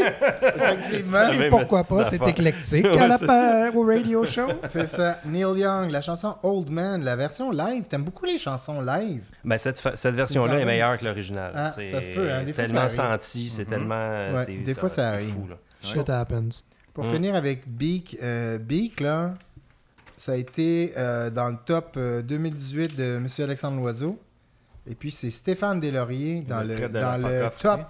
[0.56, 1.32] effectivement.
[1.32, 4.48] Et pourquoi pas, c'est éclectique Ouais, à la c'est pa- au radio show.
[4.70, 5.20] C'est ça.
[5.26, 7.84] Neil Young, la chanson Old Man, la version live.
[7.88, 9.24] T'aimes beaucoup les chansons live?
[9.44, 11.52] Ben, cette, fa- cette version-là est meilleure que l'original.
[11.56, 13.22] Ah, c'est ça se peut, hein, des fois, tellement ça arrive.
[13.22, 14.34] senti, c'est tellement.
[14.36, 15.34] Ouais, des fois, ça arrive.
[15.34, 15.56] fou, là.
[15.82, 16.64] Shit happens.
[16.94, 17.14] Pour Mm.
[17.14, 19.34] finir avec Beak, euh, Beak, là,
[20.20, 23.28] ça a été euh, dans le top euh, 2018 de M.
[23.40, 24.20] Alexandre Loiseau.
[24.86, 27.80] Et puis c'est Stéphane Deslauriers dans le dans le top.
[27.80, 27.86] aussi.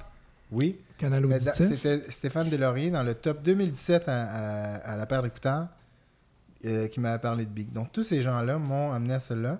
[0.51, 0.79] Oui.
[0.97, 1.25] Canal.
[1.41, 5.67] C'était Stéphane Deslauriers dans le top 2017 à, à- à la paire d'écouteurs
[6.65, 7.71] euh, qui m'avait parlé de Beak.
[7.71, 9.59] Donc tous ces gens-là m'ont amené à celle-là.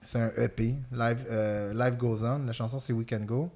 [0.00, 2.44] C'est un EP, Live, euh, Live Goes On.
[2.46, 3.50] La chanson c'est We Can Go.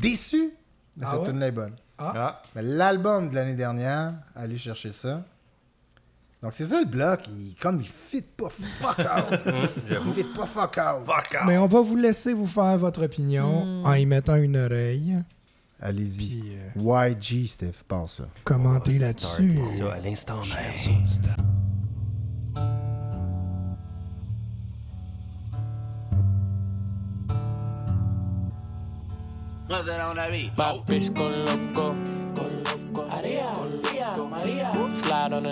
[0.00, 0.52] Déçu,
[0.96, 1.26] mais Ah cette ouais?
[1.30, 1.74] tune-là est bonne.
[1.98, 2.42] Ah.
[2.56, 5.24] Mais l'album de l'année dernière, allez chercher ça.
[6.44, 9.40] Donc c'est ça le bloc, il, comme il fit pas fuck out.
[9.88, 11.06] il fit pas fuck out.
[11.06, 11.38] Fuck.
[11.46, 15.16] Mais on va vous laisser vous faire votre opinion en y mettant une oreille.
[15.80, 16.58] Allez-y.
[16.76, 18.24] Euh, YG, Steph, passe ça.
[18.44, 19.58] commentez là-dessus.
[19.64, 20.76] ça à l'instant même.
[31.46, 32.13] Loco.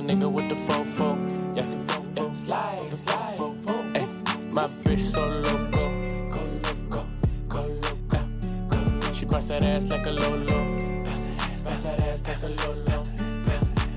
[0.03, 1.17] Nigga with the fofo.
[1.57, 1.65] Yeah,
[2.17, 2.33] yeah.
[2.35, 3.39] Slide, slide.
[3.95, 4.07] Ay,
[4.51, 5.85] my bitch so loco.
[6.31, 7.07] Go loco,
[7.49, 9.13] go loco.
[9.13, 10.79] She bust that ass like a lolo.
[11.05, 13.05] Bust that ass like a lolo.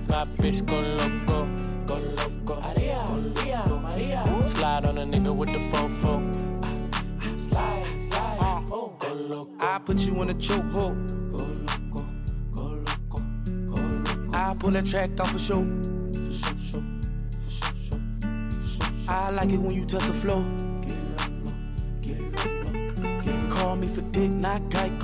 [0.09, 1.47] My bitch go loco.
[1.85, 2.61] Go loco.
[2.61, 4.23] Maria, Maria, Maria.
[4.45, 6.21] Slide on a nigga with the fofo.
[7.39, 8.65] Slide, slide.
[8.69, 9.51] Go loco.
[9.59, 10.95] I put you in a chokehold.
[11.31, 12.05] Go loco,
[12.53, 13.19] go loco,
[13.73, 14.31] go loco.
[14.37, 15.65] I pull that track off a show.
[19.15, 20.43] I like it when you touch the floor.
[23.49, 25.03] Call me for dick, not Geico.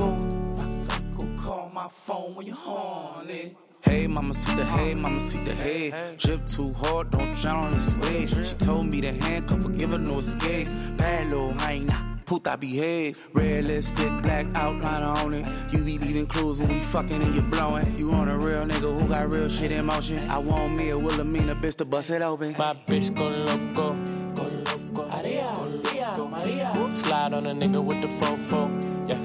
[1.17, 1.27] low.
[1.41, 3.55] Call my phone when you're horny.
[3.81, 6.15] Hey, mama, see the hey, mama, see the hey.
[6.17, 8.29] Trip too hard, don't drown on this wave.
[8.29, 10.67] She told me to handcuff her, give her no escape.
[10.97, 13.27] Bad little hyena, puta behave.
[13.33, 15.45] Red lipstick, black outline on it.
[15.73, 17.85] You be leaving clues when we fucking and you blowing.
[17.97, 20.17] You on a real nigga who got real shit in motion.
[20.29, 22.55] I want me a Wilhelmina bitch to bust it open.
[22.57, 23.97] My bitch go loco,
[24.33, 25.09] go loco.
[25.09, 26.73] Maria, Maria, Maria.
[27.03, 28.61] Slide on a nigga with the fofo.
[29.09, 29.17] Yeah,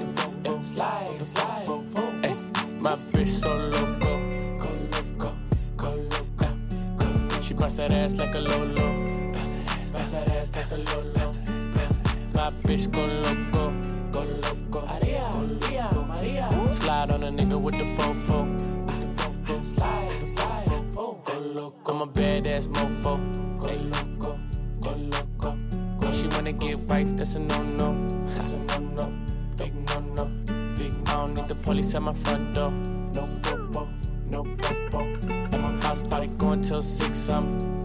[0.43, 0.61] yeah.
[0.61, 1.67] Slide, slide.
[2.25, 2.35] Ay,
[2.81, 4.11] my bitch so loco,
[4.59, 5.29] go loco,
[5.77, 7.41] go loco.
[7.41, 9.31] She bust that ass like a lolo.
[9.31, 11.36] Bust that ass, bust that ass like a lolo.
[12.37, 13.73] My bitch go loco,
[14.11, 14.85] go loco.
[14.85, 16.51] Maria, Maria, Maria.
[16.69, 18.45] Slide on a nigga with the fofo.
[19.65, 21.91] Slide, slide, go loco.
[21.91, 23.17] I'm a badass mofo.
[23.57, 24.39] Go loco,
[24.81, 25.57] go loco.
[25.99, 26.11] Go.
[26.11, 28.07] She wanna get wife, that's a no no.
[28.27, 29.11] That's a no no,
[29.57, 30.25] big no no.
[30.77, 32.69] Big I don't need the police at my front door.
[32.69, 33.87] No popo,
[34.29, 34.99] no popo.
[34.99, 37.76] And my house party going till six um.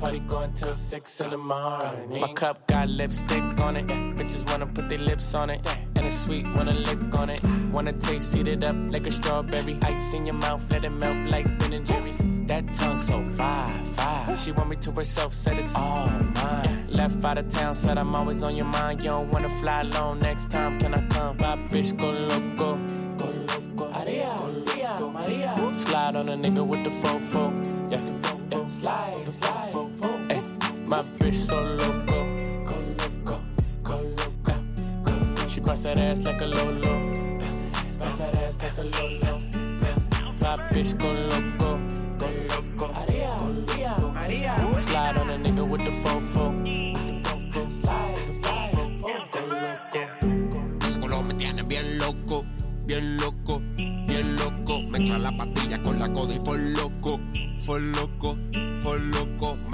[0.00, 2.20] Party going till six in the morning.
[2.20, 3.86] My cup got lipstick on it.
[3.86, 5.60] Bitches wanna put their lips on it.
[5.94, 7.40] And it's sweet, wanna lick on it.
[7.72, 9.78] Wanna taste, eat it up like a strawberry.
[9.82, 12.46] Ice in your mouth, let it melt like Ben and Jerry's.
[12.46, 14.36] That tongue so fire, fire.
[14.38, 16.68] She want me to herself, said it's all mine.
[16.90, 19.00] Left out of town, said I'm always on your mind.
[19.00, 21.36] You don't wanna fly alone next time, can I come?
[21.36, 22.78] My bitch go loco.
[23.18, 25.10] Go loco.
[25.10, 25.54] Maria.
[25.74, 27.52] Slide on a nigga with the fofo.
[27.92, 28.00] Yeah,
[28.60, 28.68] yeah.
[28.68, 29.72] Slide, slide.
[30.30, 30.40] Ay,
[30.86, 32.26] my bitch so loco.
[32.66, 33.40] Go loco,
[33.82, 35.48] go loco.
[35.48, 37.12] She bust that ass like a lolo.
[37.98, 39.40] Bust that ass like a lolo.
[40.40, 41.78] My bitch go loco,
[42.18, 42.92] go loco.
[42.92, 44.56] Maria, Maria, Maria.
[44.80, 46.54] Slide on a nigga with the fofo.
[47.70, 48.74] Slide, slide,
[49.30, 50.00] go loco.
[50.86, 52.44] Ese color me tiene bien loco,
[52.86, 54.80] bien loco, bien loco.
[54.90, 57.20] Mezcla la pastilla con la coda y por loco, loco,
[57.66, 58.36] por loco.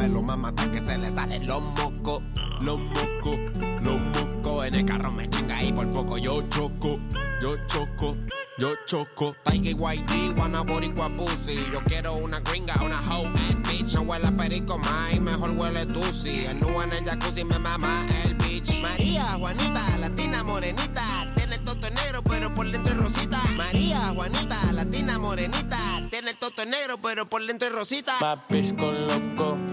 [0.07, 2.23] Me lo mama que se le salen los mocos,
[2.61, 3.41] los mocos,
[3.83, 4.67] los mocos.
[4.69, 7.01] En el carro me chinga y por poco yo choco,
[7.43, 8.17] yo choco.
[8.57, 13.93] Yo choco, Tiger YG, wanna boricua pussy Yo quiero una gringa, una hoe ass bitch
[13.93, 14.81] No huele a perico
[15.13, 19.99] y mejor huele tusi El nu en el jacuzzi me mama el bitch María, Juanita,
[19.99, 25.97] latina morenita Tiene el toto negro pero por dentro es rosita María, Juanita, latina morenita
[26.11, 28.15] Tiene el toto negro, pero por dentro es rosita.
[28.21, 28.77] Loco.
[28.79, 29.66] Go loco.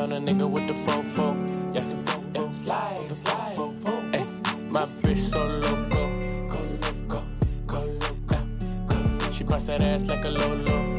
[0.00, 1.36] Slide on a nigga with the fofo.
[1.74, 1.82] Yeah,
[2.34, 2.50] yeah.
[2.52, 3.58] slide, slide.
[4.14, 4.24] Ay,
[4.70, 6.08] my bitch so loco.
[6.48, 7.22] Go loco,
[7.66, 9.30] go loco.
[9.30, 10.96] She bust that ass like a lolo.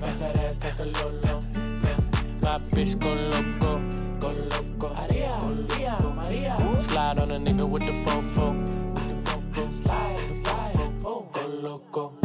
[0.00, 1.42] Bust that ass like a lolo.
[2.42, 3.78] My bitch go loco.
[4.18, 4.94] Go loco.
[4.94, 6.58] Maria, Maria, Maria.
[6.80, 8.66] Slide on a nigga with the fofo.
[9.72, 11.02] Slide, slide.
[11.04, 12.17] Go loco.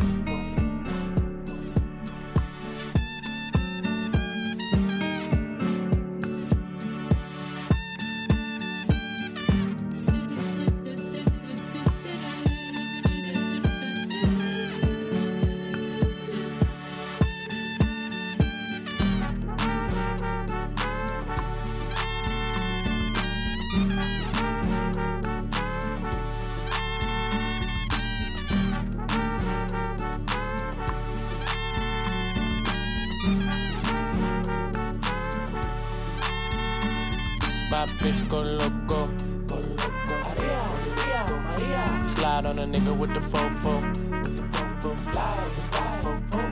[37.85, 39.07] Bitch go loco.
[39.47, 39.89] Go loco.
[40.23, 40.61] Maria,
[40.95, 41.83] Maria, Maria.
[42.15, 43.81] Slide on a nigga with the fofo.
[44.21, 44.89] With the fofo.
[44.99, 46.05] Slide, slide.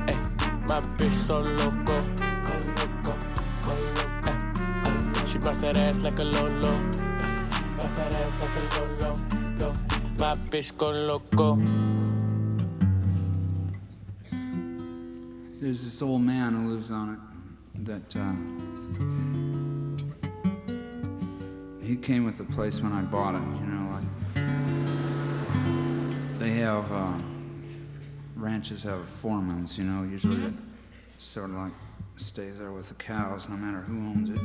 [0.10, 0.16] Ay,
[0.68, 1.72] my bitch so loco.
[1.86, 3.14] Go loco,
[3.64, 4.14] go loco.
[4.24, 6.74] Ay, she bust that ass like a lolo.
[7.78, 9.12] Bust that ass like a lolo.
[9.60, 9.70] Lo.
[10.20, 11.58] My bitch go loco.
[15.60, 17.20] There's this old man who lives on it
[17.86, 18.34] that uh,
[21.92, 23.42] he came with the place when I bought it.
[23.42, 24.06] You know, like
[26.40, 27.18] they have uh,
[28.38, 29.78] ranches have foremans.
[29.78, 30.54] You know, usually it
[31.18, 31.74] sort of like
[32.16, 34.40] stays there with the cows, no matter who owns it.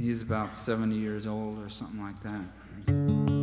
[0.00, 3.33] He's about 70 years old or something like that.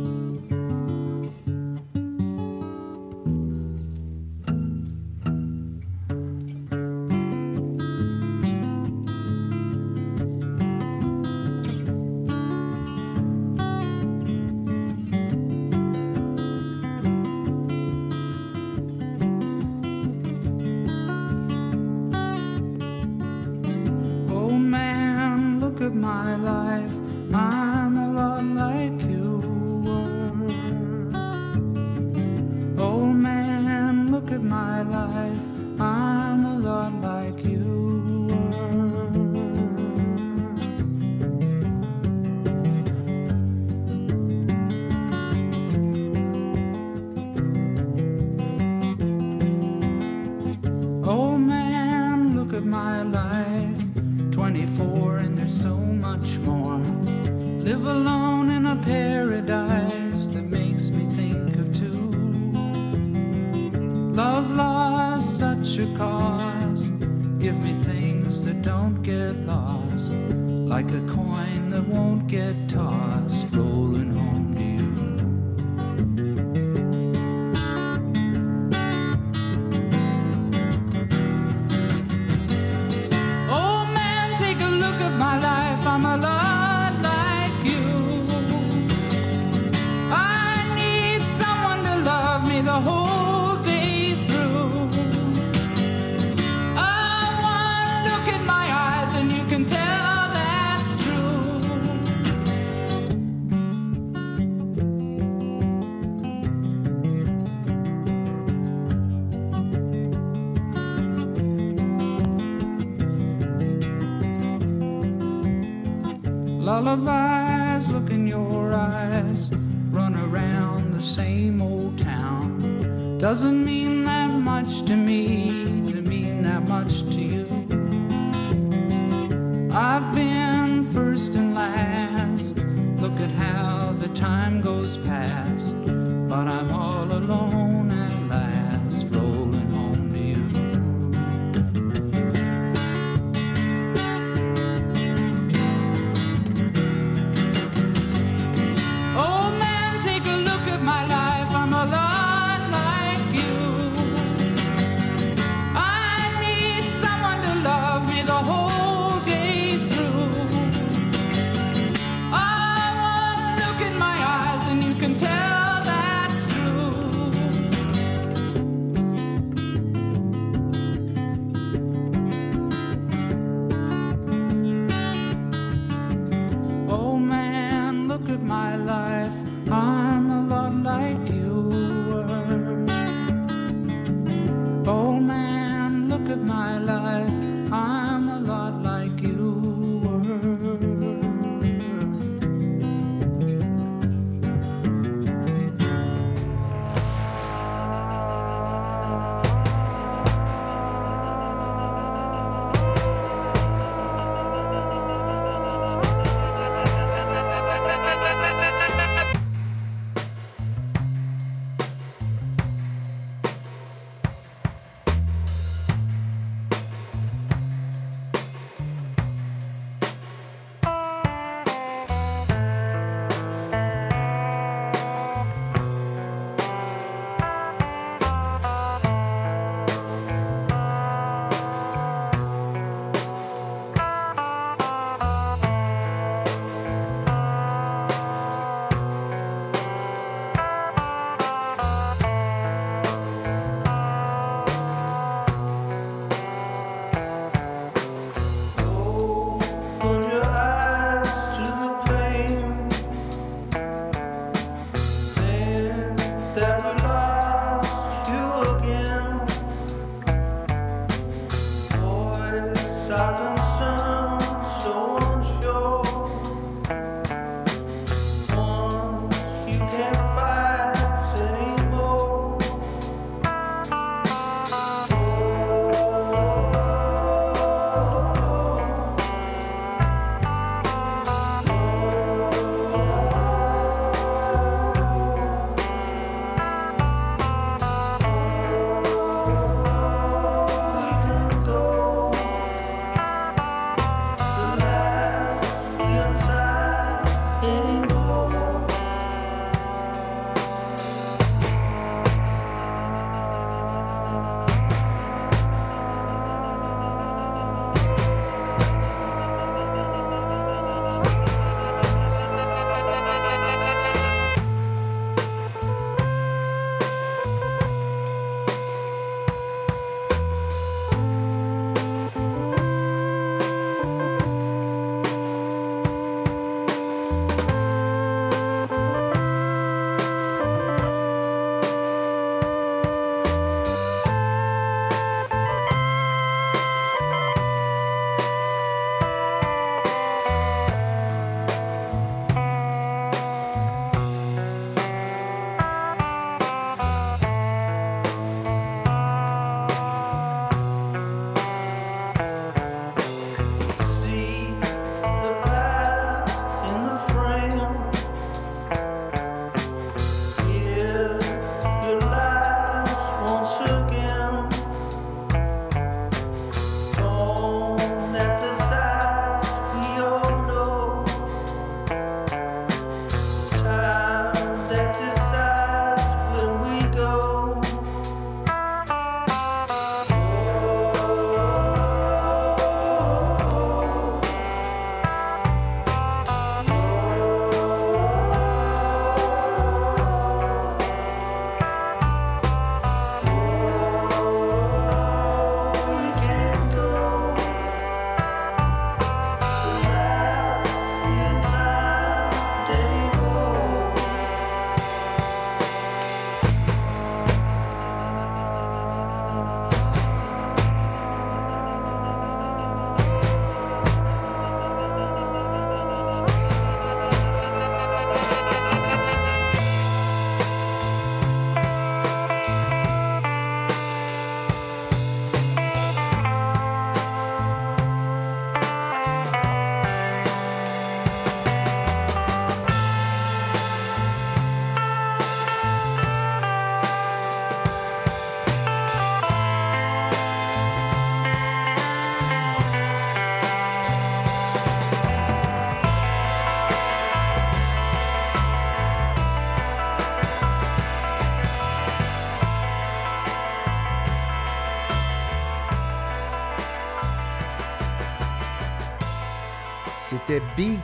[460.52, 461.00] C'était Beak.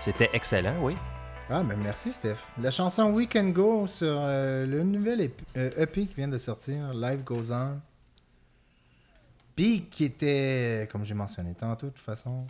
[0.00, 0.96] C'était excellent, oui.
[1.48, 2.38] Ah, ben merci, Steph.
[2.60, 6.36] La chanson We Can Go sur euh, le nouvel EP, euh, EP qui vient de
[6.36, 7.78] sortir, Life Goes On.
[9.56, 12.44] Beak qui était, comme j'ai mentionné tantôt, de toute façon,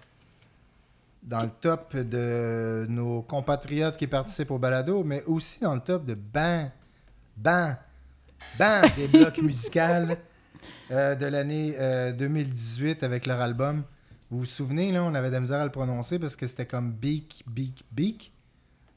[1.23, 6.07] dans le top de nos compatriotes qui participent au balado, mais aussi dans le top
[6.07, 6.71] de ban,
[7.37, 7.75] ban,
[8.59, 10.17] ban des blocs musicaux
[10.93, 13.85] euh, de l'année euh, 2018 avec leur album.
[14.31, 16.67] Vous vous souvenez, là, on avait de la misère à le prononcer parce que c'était
[16.67, 18.19] comme Beak, Beak, Beak.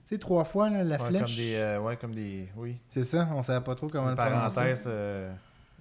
[0.05, 1.21] Tu sais, trois fois, là, la Ouais, flèche.
[1.21, 2.49] Comme des, euh, ouais, comme des.
[2.57, 2.77] Oui.
[2.89, 4.55] C'est ça, on savait pas trop comment le prononcer.
[4.55, 5.31] parenthèses euh,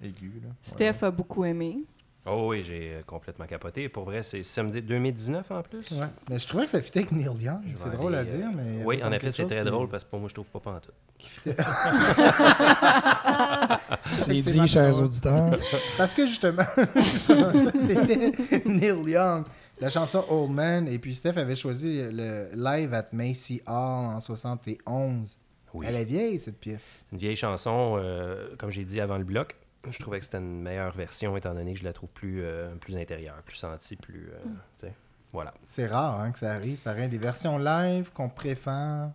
[0.01, 0.41] aiguës.
[0.43, 0.49] Là.
[0.63, 1.77] Steph a beaucoup aimé.
[2.27, 3.89] Oh oui, j'ai euh, complètement capoté.
[3.89, 5.89] Pour vrai, c'est samedi 2019 en plus.
[5.91, 6.05] Ouais.
[6.29, 7.63] Mais je trouvais que ça fitait avec Neil Young.
[7.75, 8.83] C'est drôle à aller, euh, dire, mais.
[8.85, 10.93] Oui, en effet, c'est très qui- drôle parce que pour moi, je trouve pas pantoute.
[11.17, 11.55] qui fitait-
[14.13, 15.05] C'est dit, chers drôle.
[15.05, 15.57] auditeurs.
[15.97, 16.65] Parce que justement,
[16.95, 18.31] justement, ça, c'était
[18.65, 19.45] Neil Young,
[19.79, 20.87] la chanson Old Man.
[20.87, 25.37] Et puis Steph avait choisi le live at Macy Hall en 71.
[25.73, 25.85] Oui.
[25.87, 27.05] Elle est vieille, cette pièce.
[27.13, 29.55] Une vieille chanson, euh, comme j'ai dit avant le bloc.
[29.89, 32.75] Je trouvais que c'était une meilleure version étant donné que je la trouve plus, euh,
[32.75, 34.29] plus intérieure, plus sentie, plus.
[34.31, 34.37] euh,
[34.75, 34.93] sais,
[35.33, 35.53] Voilà.
[35.65, 36.77] C'est rare hein, que ça arrive.
[36.79, 39.09] Pareil, des versions live qu'on préfère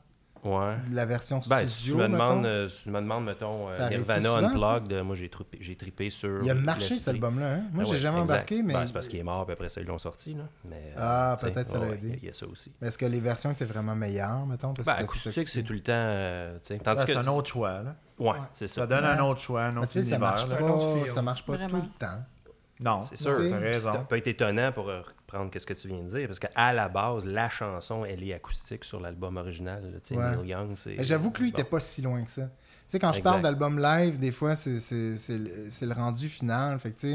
[0.44, 0.76] Ouais.
[0.88, 1.96] de la version Ben, si tu studio.
[1.96, 2.24] me mettons.
[2.24, 4.36] demandes, euh, si tu me demandes, mettons, euh, Nirvana souvent?
[4.76, 6.42] Unplugged, euh, moi j'ai trippé, j'ai trippé sur.
[6.44, 7.46] Il a marché cet album-là.
[7.54, 7.62] Hein?
[7.72, 8.32] Moi, Ah j'ai ouais, jamais exact.
[8.34, 8.74] embarqué, mais.
[8.74, 10.34] Ben, c'est parce qu'il est mort, puis après ça, ils l'ont sorti.
[10.34, 10.44] Là.
[10.64, 12.08] Mais, euh, Ah, peut-être ça l'a ouais, aidé.
[12.08, 12.70] il y a- Il y a ça aussi.
[12.80, 15.80] Mais Est-ce que les versions étaient vraiment meilleures, mettons parce Ben, acoustique, c'est tout le
[15.80, 15.92] temps.
[15.94, 17.82] euh, tu sais, tandis Ouais, que c'est un autre choix.
[17.82, 17.94] Là.
[18.18, 18.82] Ouais, c'est ça.
[18.82, 20.20] Ça donne un autre choix, un Mais autre ça univers.
[20.20, 21.12] marche pas, feel.
[21.12, 21.68] ça marche pas Vraiment.
[21.70, 22.22] tout le temps.
[22.84, 23.36] Non, C'est sûr.
[23.36, 24.04] t'as sais, Ça raison.
[24.08, 26.88] peut être étonnant pour euh, reprendre ce que tu viens de dire, parce qu'à la
[26.88, 29.98] base, la chanson, elle est acoustique sur l'album original.
[30.02, 30.30] sais, Ouais.
[30.36, 31.02] Neil Young, c'est.
[31.02, 31.58] J'avoue que lui, il bon.
[31.60, 32.42] était pas si loin que ça.
[32.44, 32.48] Tu
[32.88, 33.30] sais, quand je Exact.
[33.30, 36.78] parle d'album live, des fois, c'est c'est- c'est le rendu final.
[36.78, 37.08] Fait que, tu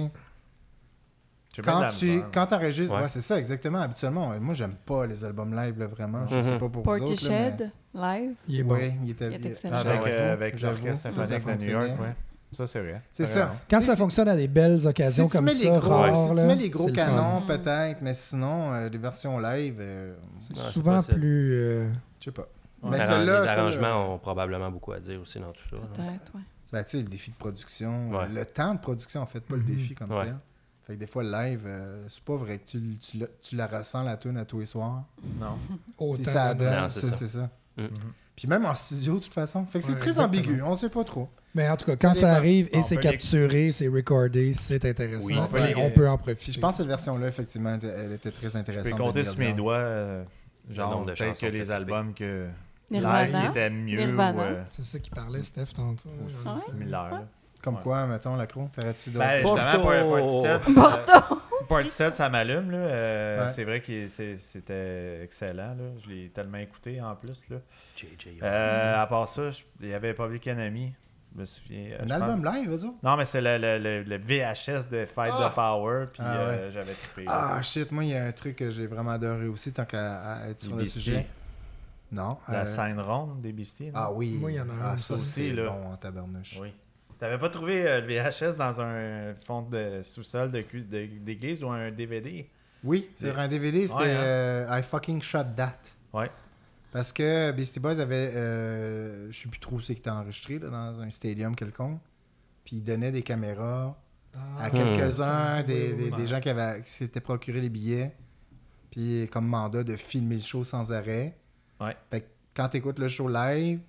[1.56, 3.04] sais, quand tu quand t'enregistres, Ouais.
[3.04, 3.80] ouais, c'est ça, exactement.
[3.82, 6.26] Habituellement, moi, j'aime pas les albums live, là, vraiment.
[6.28, 6.42] Je Mhm.
[6.42, 7.00] sais pas pour vous autres.
[7.00, 8.34] là, Portishead, live.
[8.48, 8.70] Il est mais...
[8.70, 8.76] bon.
[8.76, 9.66] Ouais, il était Il est.
[9.66, 12.16] Avec, euh, avec l'Orchestre symphonique de New York, ouais.
[12.52, 13.02] Ça, c'est vrai.
[13.14, 13.46] C'est ça.
[13.46, 13.58] raison.
[13.70, 16.18] Quand ça fonctionne à des belles occasions Si tu comme mets ça, les gros, rares,
[16.18, 20.58] si tu mets les gros canons, peut-être, mais sinon, euh, les versions live, euh, C'est
[20.58, 21.20] souvent possible.
[21.20, 21.54] plus.
[21.54, 22.48] euh, je sais pas.
[22.84, 25.78] Les Mais les arrangements ont probablement beaucoup à dire aussi dans tout ça.
[25.78, 26.42] Peut-être, ouais.
[26.74, 28.24] Ben, tu sais, le défi de production, Ouais.
[28.24, 29.68] euh, le temps de production, en fait, pas le Mhm.
[29.76, 30.26] défi comme Ouais.
[30.26, 30.36] tel.
[30.88, 33.56] Fait que des fois, le live, euh, c'est pas vrai que tu, tu, la, tu
[33.56, 35.04] la ressens, la tune à tous les soirs.
[35.40, 35.58] Non.
[35.98, 37.18] autant Si ça donne, c'est ça, ça.
[37.18, 37.50] c'est ça.
[37.78, 37.90] Mhm.
[38.36, 39.66] Puis même en studio, de toute façon.
[39.68, 40.42] Fait que c'est Ouais, très exactement.
[40.42, 41.30] ambigu, on sait pas trop.
[41.54, 45.28] Mais en tout cas, quand Ça arrive et c'est les- capturé, c'est recordé, c'est intéressant.
[45.28, 46.52] Oui, on peut les- on peut en profiter.
[46.54, 48.92] je pense que cette version-là, effectivement, elle- était très Je intéressante.
[48.98, 50.24] peux compter sur mes doigts, euh,
[50.70, 52.48] Le genre, nombre de peut-être chansons que que les albums que
[52.90, 56.10] live étaient mieux euh, C'est ça qui parlait, Steph, tantôt.
[56.10, 56.62] ou ouais?
[56.70, 57.10] similaires.
[57.12, 57.28] là.
[57.62, 57.82] Comme Ouais.
[57.84, 59.24] quoi, mettons, Lacro, t'aurais-tu d'autres...
[59.26, 59.58] Ben, Porto!
[59.62, 61.42] justement, pour Party 7, Porto!
[61.70, 62.72] Party 7, ça m'allume.
[62.72, 62.78] là.
[62.78, 63.54] Euh, Ouais.
[63.54, 64.08] C'est vrai que
[64.40, 65.76] c'était excellent.
[65.76, 65.84] Là.
[66.04, 67.44] Je l'ai tellement écouté en plus.
[67.50, 67.58] Là.
[67.96, 68.40] JJ.
[68.42, 70.94] Euh, à part ça, je- il y avait Public Enemy.
[71.34, 71.92] Je me souviens.
[71.92, 72.94] euh, Un je album pense- live, autres?
[73.04, 76.08] Non, mais c'est le, le- le- le VHS de Fight the Power.
[76.12, 77.24] Puis Ah, euh, j'avais trippé.
[77.26, 77.54] là.
[77.56, 80.48] Ah, shit, moi, il y a un truc que j'ai vraiment adoré aussi, tant qu'à
[80.50, 81.28] être sur Les le sujet.
[82.12, 82.38] Non.
[82.50, 83.92] La euh, scène ronde des Beasties.
[83.94, 84.38] Ah oui.
[84.40, 85.06] Moi, il y en a un Ah, aussi.
[85.06, 85.70] ça, Aussi, c'est là.
[85.70, 86.58] bon en tabarnouche.
[86.60, 86.74] Oui.
[87.18, 91.64] T'avais pas trouvé euh, le VHS dans un fond de sous-sol de cu- de- d'église
[91.64, 92.50] ou un DVD?
[92.84, 94.22] Oui, sur un DVD, c'était Ouais, hein.
[94.22, 95.78] euh, I fucking shot that.
[96.12, 96.30] Ouais.
[96.92, 100.60] Parce que Beastie Boys avait, euh, je sais plus trop où c'est qui était enregistré,
[100.60, 102.00] là, dans un stadium quelconque.
[102.66, 103.98] Puis ils donnaient des caméras
[104.36, 107.70] à Ah, quelques-uns, ça, des, oui, oui, des- gens qui, avaient, qui s'étaient procuré les
[107.70, 108.12] billets.
[108.92, 111.38] Puis comme mandat de filmer le show sans arrêt.
[111.80, 111.96] Ouais.
[112.10, 113.80] Fait que quand tu écoutes le show live,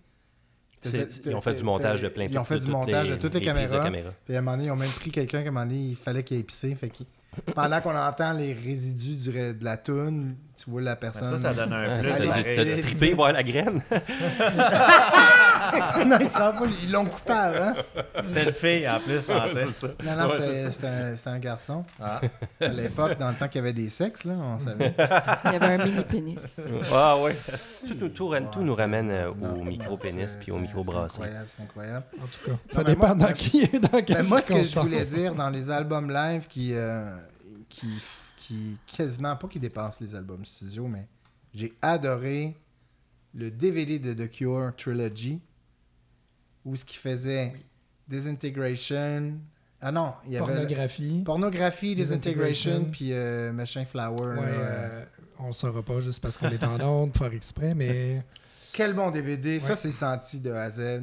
[0.85, 3.15] C'est- t'as- Ils ont fait du montage de plein Ils ont fait du montage les-
[3.17, 3.85] de toutes les, de caméras.
[3.85, 4.11] caméra.
[4.25, 5.95] Puis à un moment donné, ils ont même pris quelqu'un qu'à un moment donné, il
[5.97, 6.75] fallait qu'il ait pissé.
[6.75, 7.07] Fait qu'il-
[7.55, 11.37] pendant qu'on entend les résidus du, de la toune, tu vois la Mais personne.
[11.37, 12.11] ça, ça donne un plus.
[12.57, 13.83] T'as-tu trippé voir la graine?
[16.07, 16.55] non, ils pas.
[16.83, 17.73] Ils l'ont coupé avant.
[18.23, 19.19] C'était une fille en plus.
[19.31, 19.97] en tête.
[20.05, 21.31] Non, non, Ouais, c'était- ça.
[21.31, 21.85] un, un garçon.
[22.01, 22.21] Ah.
[22.61, 24.95] À l'époque, dans le temps qu'il y avait des sexes, là, on savait.
[25.47, 26.39] Il y avait un mini pénis.
[26.93, 27.35] Ah ouais.
[27.89, 31.11] Tout, nous- tout, tout nous ramène euh, Non, au micro-pénis puis au micro-brasserie.
[31.11, 32.05] C'est incroyable, c'est incroyable.
[32.23, 34.63] En tout cas, ça ben, dépend moi- dans qui dans quelle Ben, moi, ce que
[34.63, 37.05] je voulais dire dans les albums live qui, euh,
[37.69, 37.89] qui,
[38.43, 41.07] qui quasiment, pas qui dépassent les albums studio, mais
[41.55, 42.57] j'ai adoré
[43.35, 45.41] le DVD de The Cure Trilogy
[46.65, 47.53] où ce qui faisait
[48.09, 49.39] Disintegration.
[49.81, 50.47] Ah non, il y avait.
[50.47, 51.23] Pornographie.
[51.25, 52.91] Pornographie, Disintegration, Disintegration.
[52.91, 54.39] puis euh, Machin Flower.
[54.39, 55.05] Ouais, euh.
[55.39, 58.23] on le saura pas juste parce qu'on est en onde, faire exprès, mais
[58.73, 59.61] Quel bon DVD.
[59.61, 61.03] Ça, c'est senti de A à Z.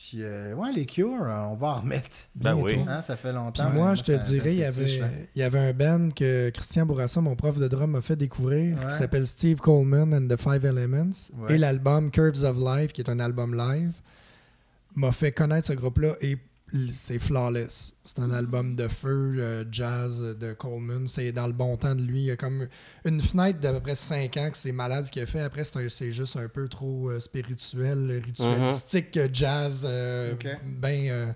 [0.00, 2.08] Puis, euh, ouais, les Cure, euh, on va en remettre.
[2.36, 2.66] Ben Bientôt.
[2.72, 2.84] oui.
[2.86, 3.70] Hein, ça fait Puis longtemps.
[3.70, 5.00] moi, je te dirais, il y, avait,
[5.34, 8.78] il y avait un band que Christian Bourassa, mon prof de drum, m'a fait découvrir,
[8.78, 8.86] Ouais.
[8.86, 11.32] qui s'appelle Steve Coleman and the Five Elements.
[11.38, 11.56] Ouais.
[11.56, 13.90] Et l'album Curves of Life, qui est un album live,
[14.94, 16.38] m'a fait connaître ce groupe-là et
[16.90, 17.94] c'est flawless.
[18.04, 21.06] C'est un album de feu, euh, jazz de Coleman.
[21.06, 22.20] C'est dans le bon temps de lui.
[22.20, 22.68] Il y a comme
[23.04, 25.40] une fenêtre d'à peu près 5 ans que c'est malade ce qu'il a fait.
[25.40, 30.46] Après, c'est un- c'est juste un peu trop euh, spirituel, ritualistique, euh, jazz, euh, Ok.
[30.64, 31.32] ben euh,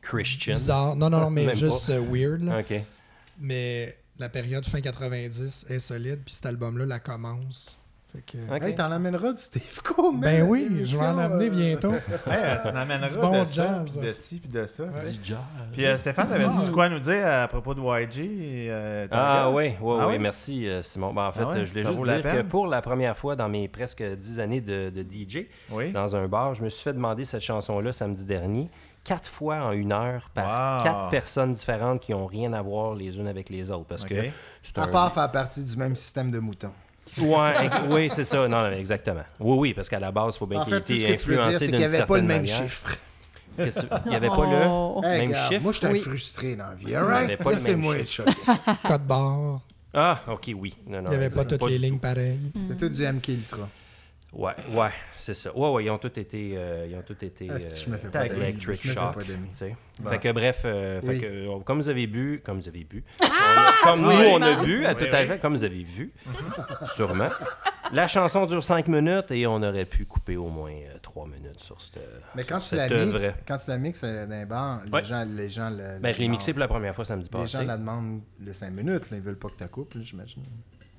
[0.00, 0.52] Christian.
[0.54, 0.96] bizarre.
[0.96, 2.42] Non, non, non, mais juste euh, weird.
[2.42, 2.58] là.
[3.38, 7.78] Mais la période fin 90 est solide, puis cet album-là la commence.
[8.12, 8.62] Fait que- OK.
[8.62, 10.20] Hey, t'en amèneras du Steve Coleman.
[10.20, 11.92] Ben oui, je vais en amener euh, bientôt.
[12.26, 13.98] Ouais, tu n'amèneras Du bon de ça, jazz.
[13.98, 14.84] puis de ci, puis de ça.
[14.84, 15.38] Du jazz.
[15.72, 18.68] Puis euh, Stéphane, t'avais-tu quoi à nous dire à propos de YG?
[18.68, 20.18] euh, Ah oui, oui, Ah oui?
[20.18, 21.14] merci euh, Simon.
[21.14, 21.56] Ben, en fait, Ah ouais?
[21.60, 24.60] euh, je voulais juste dire que pour la première fois dans mes presque dix années
[24.60, 25.90] de, de DJ, Oui.
[25.92, 28.70] dans un bar, je me suis fait demander cette chanson-là samedi dernier,
[29.04, 30.84] quatre fois en une heure par Wow.
[30.84, 33.86] quatre personnes différentes qui n'ont rien à voir les unes avec les autres.
[33.86, 34.14] Parce que
[34.62, 34.88] c'est À un...
[34.88, 36.72] part faire partie du même système de moutons.
[37.18, 37.54] Ouais,
[37.90, 38.48] oui, c'est ça.
[38.48, 39.22] Non, non, exactement.
[39.38, 41.70] Oui, oui, parce qu'à la base, il faut bien En qu'il ait été influencé d'une
[41.70, 42.62] qu'il n'y avait pas le certaine même manière.
[42.62, 42.96] chiffre.
[43.58, 43.64] Il
[44.08, 45.06] n'y avait pas le.
[45.06, 45.62] Hey, même chiffre?
[45.62, 46.00] Moi, je suis un Oui.
[46.00, 46.84] frustré dans la vie.
[46.88, 47.24] Il All right?
[47.24, 48.28] avait pas le même Laissez-moi être chiffre.
[48.30, 48.60] choqué.
[48.88, 49.60] Code barre,
[49.92, 50.74] Ah, ok, oui.
[50.86, 52.50] Non, non, il n'y avait pas toutes les lignes pareilles.
[52.70, 53.68] C'est tout du MK Ultra.
[54.32, 54.88] Ouais, ouais,
[55.24, 55.56] c'est ça.
[55.56, 57.96] Ouais, ouais, ils ont tous été, euh, ils ont tous été Ah, si je me
[57.96, 59.16] fais euh, pas d'amis, Electric Shock.
[60.00, 60.10] Bon.
[60.10, 61.20] Fait que bref, euh, fait Oui.
[61.20, 64.42] que, euh, comme vous avez bu, comme vous avez bu, on a- comme nous on
[64.42, 66.12] a bu à Oui, tout à fait, comme vous avez vu,
[66.94, 67.28] sûrement.
[67.92, 70.72] La chanson dure 5 minutes et on aurait pu couper au moins
[71.02, 72.00] 3 minutes sur cette.
[72.34, 74.90] Mais quand sur tu la mixes, quand tu la mixes euh, dans un bar, les
[74.92, 75.04] Ouais.
[75.04, 77.46] gens, les gens le, Ben, je l'ai mixé pour la première fois samedi demandent.
[77.46, 77.62] Les passé.
[77.64, 79.10] gens la demandent le 5 minutes.
[79.10, 80.42] Là, ils veulent pas que tu coupes, j'imagine.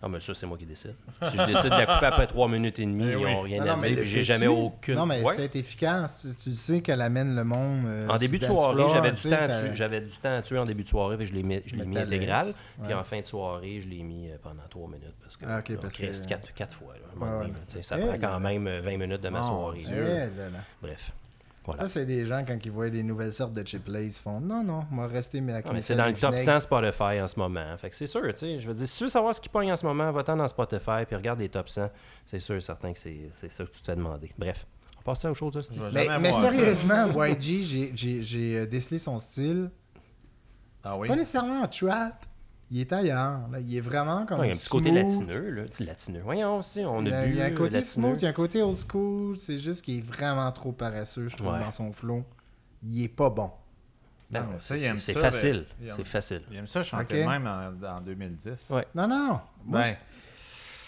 [0.05, 0.95] Ah, mais ça, c'est moi qui décide.
[1.31, 3.63] Si je décide de la couper après 3 minutes et demie, Eh ils n'ont rien
[3.63, 3.99] Non, à non, dire.
[4.03, 4.95] J'ai jamais aucune.
[4.95, 5.33] Non, mais Ouais.
[5.37, 6.27] c'est efficace.
[6.37, 7.85] Tu, tu sais qu'elle amène le monde.
[7.85, 9.69] euh, En début de soirée, j'avais du, temps à tuer.
[9.75, 11.85] j'avais du temps à tuer en début de soirée, puis je l'ai mis, je l'ai
[11.85, 12.47] mis intégral.
[12.47, 12.53] ouais.
[12.83, 15.15] Puis en fin de soirée, je l'ai mis euh, pendant 3 minutes.
[15.21, 16.93] Parce que Ah, ok, on parce que- 4, quatre fois.
[16.95, 19.21] là, Ouais, donné, là, tu sais, ça Eh prend là quand même euh, 20 minutes
[19.21, 19.85] de ma soirée.
[19.87, 20.29] Eh.
[20.81, 21.11] Bref.
[21.65, 21.83] Voilà.
[21.83, 24.41] Ça, c'est des gens, quand ils voient des nouvelles sortes de chip lays, ils font
[24.41, 27.27] non, non, on va rester mais Ah, mais c'est dans le top 100 Spotify en
[27.27, 27.77] ce moment.
[27.77, 28.59] Fait que c'est sûr, tu sais.
[28.59, 30.47] Je veux dire, si tu veux savoir ce qui pogne en ce moment, va-t'en dans
[30.49, 31.89] Spotify puis regarde les top 100.
[32.25, 34.29] C'est sûr et certain que c'est c'est ça que tu te fais demander.
[34.37, 34.65] Bref.
[34.99, 35.83] On passe à autre chose, là, Steve.
[35.89, 36.51] Je vais Mais, mais ça.
[36.51, 39.69] sérieusement, YG, j'ai- j'ai j'ai, euh, décelé son style.
[40.83, 41.07] Ah oui?
[41.07, 42.25] Pas nécessairement un trap.
[42.75, 43.47] Il est ailleurs.
[43.51, 43.59] là.
[43.59, 44.39] Il est vraiment comme.
[44.39, 45.63] Ouais, il y a un petit côté latineux, là.
[45.63, 46.21] Petit latineux.
[46.23, 47.83] Voyons aussi, on Il y a a, bu il y a un euh, côté latineux.
[48.07, 49.37] smooth, il y a un côté old school.
[49.37, 51.59] C'est juste qu'il est vraiment trop paresseux, je trouve, Ouais.
[51.59, 52.23] dans son flow.
[52.83, 53.51] Il est pas bon.
[54.31, 55.65] Ben, c'est- il aime c'est ça, facile.
[55.69, 56.41] ben, il aime- C'est facile.
[56.49, 57.29] Il aime ça chanter Ok.
[57.29, 58.67] même en, en 2010.
[58.71, 58.87] Ouais.
[58.95, 59.39] Non, non.
[59.65, 59.93] Moi, Ben, je-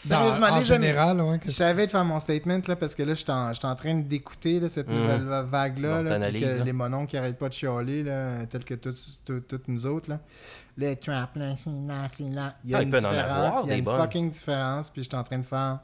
[0.07, 3.13] Sérieusement, en les amis, général, Je savais de faire mon statement là, parce que là,
[3.15, 4.95] je suis en, train d'écouter cette Mhm.
[5.01, 6.03] nouvelle va- vague-là.
[6.03, 6.63] Bon, là, que là.
[6.63, 10.09] les monons qui arrêtent pas de chialer, là, tels que toutes nous autres.
[10.09, 10.19] Là.
[10.77, 12.55] Le trap, là, c'est là, c'est là.
[12.65, 13.15] Il y a Ah, une différence.
[13.15, 14.89] avoir il y a une fucking différence.
[14.89, 15.79] Puis j'étais en train de faire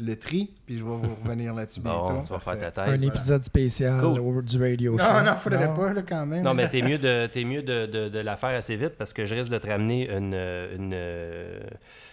[0.00, 0.52] le tri.
[0.66, 2.26] Puis je vais vous revenir là-dessus Bon, bientôt.
[2.26, 3.02] tu vas faire ta thèse.
[3.02, 4.18] un épisode spécial Cool.
[4.20, 5.04] au- du radio show.
[5.04, 6.42] Non, non, faudrait pas là, quand même.
[6.42, 9.12] Non, mais t'es mieux de, t'es mieux de, de, de la faire assez vite parce
[9.12, 11.60] que je risque de te ramener une, une, euh,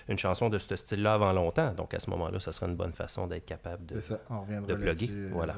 [0.09, 1.73] une chanson de ce style-là avant longtemps.
[1.73, 3.95] Donc à ce moment-là, ça sera une bonne façon d'être capable de.
[3.99, 5.55] C'est ça, on reviendra de plugger, euh, voilà.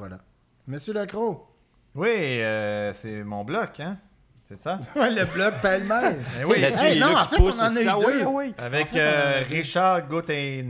[0.66, 1.46] Monsieur Lacroix.
[1.94, 3.98] oui, euh, c'est mon bloc, hein?
[4.46, 4.78] C'est ça?
[4.94, 6.18] le bloc pêle-mêle.
[6.38, 7.84] Ben oui, Là-dessus, Hey, il non, là en qui fait, pousse, on en a dit,
[7.84, 8.22] eu Ah oui, deux.
[8.24, 8.54] ah oui.
[8.58, 10.66] Avec En fait, euh, Richard Gauthier.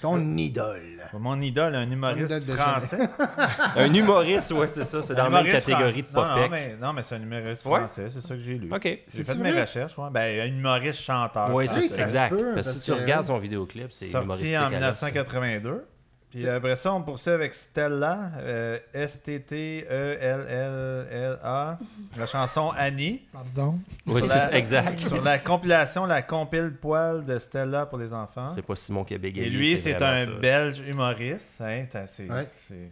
[0.00, 0.80] Ton idole.
[1.18, 2.98] Mon idole, un humoriste idole français.
[3.76, 5.02] Un humoriste, ouais, c'est ça.
[5.02, 7.22] C'est dans la même catégorie de fran- non, non, pop mais, non, mais c'est un
[7.22, 7.78] humoriste Ouais.
[7.80, 8.68] français, c'est ça que j'ai lu.
[8.72, 8.82] OK.
[8.84, 10.08] J'ai fait mes recherches, ouais.
[10.12, 11.52] Ben, un humoriste chanteur.
[11.52, 12.30] Oui, c'est ça exact.
[12.30, 14.56] peut, Parce que si tu regardes son vidéoclip, c'est Sorti humoristique.
[14.56, 14.72] en à l'os.
[14.76, 15.84] 1982.
[16.30, 21.78] Puis après ça, on poursuit avec Stella, euh, S-T-T-E-L-L-L-A,
[22.16, 23.22] la chanson Annie.
[23.32, 23.78] Pardon?
[24.06, 25.00] Oui, c'est exact.
[25.00, 28.48] Sur la compilation La compile poil de Stella pour les enfants.
[28.54, 29.46] C'est pas Simon qui a bégayé.
[29.48, 30.30] Et lui, c'est un ça.
[30.40, 31.60] belge humoriste.
[31.60, 32.44] Hein, c'est, Ouais.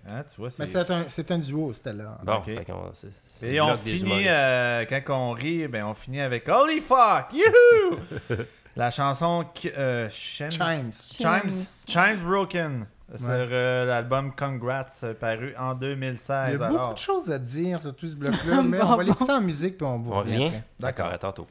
[0.08, 0.58] hein, tu vois, c'est...
[0.58, 2.18] Mais c'est un, c'est un duo, là.
[2.24, 2.42] Bon,
[3.42, 7.32] Et on finit, euh, quand on rit, ben on finit avec Holy fuck!
[7.32, 7.98] Youhou!
[8.76, 9.44] La chanson
[9.76, 10.50] euh, Chimes.
[10.52, 10.92] Chimes.
[10.92, 11.66] Chimes.
[11.86, 12.86] Chimes Broken.
[13.16, 16.50] Sur euh, l'album Congrats, euh, paru en 2016.
[16.52, 16.78] Il y a alors.
[16.78, 19.78] beaucoup de choses à dire sur tout ce bloc-là, mais on va l'écouter en musique
[19.78, 20.50] puis on vous On revient.
[20.78, 21.46] D'accord, à tantôt.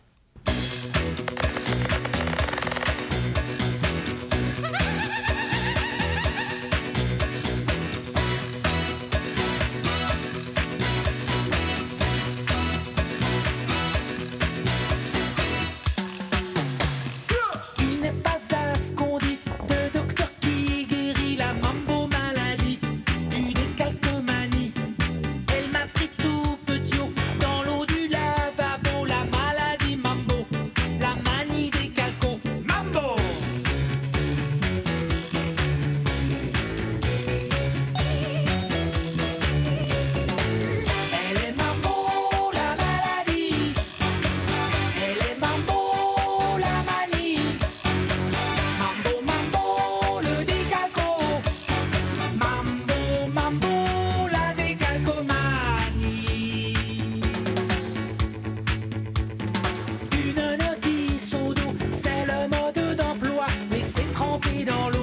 [62.95, 64.96] d'emploi, mais c'est trempé dans le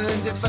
[0.00, 0.45] de lièvre,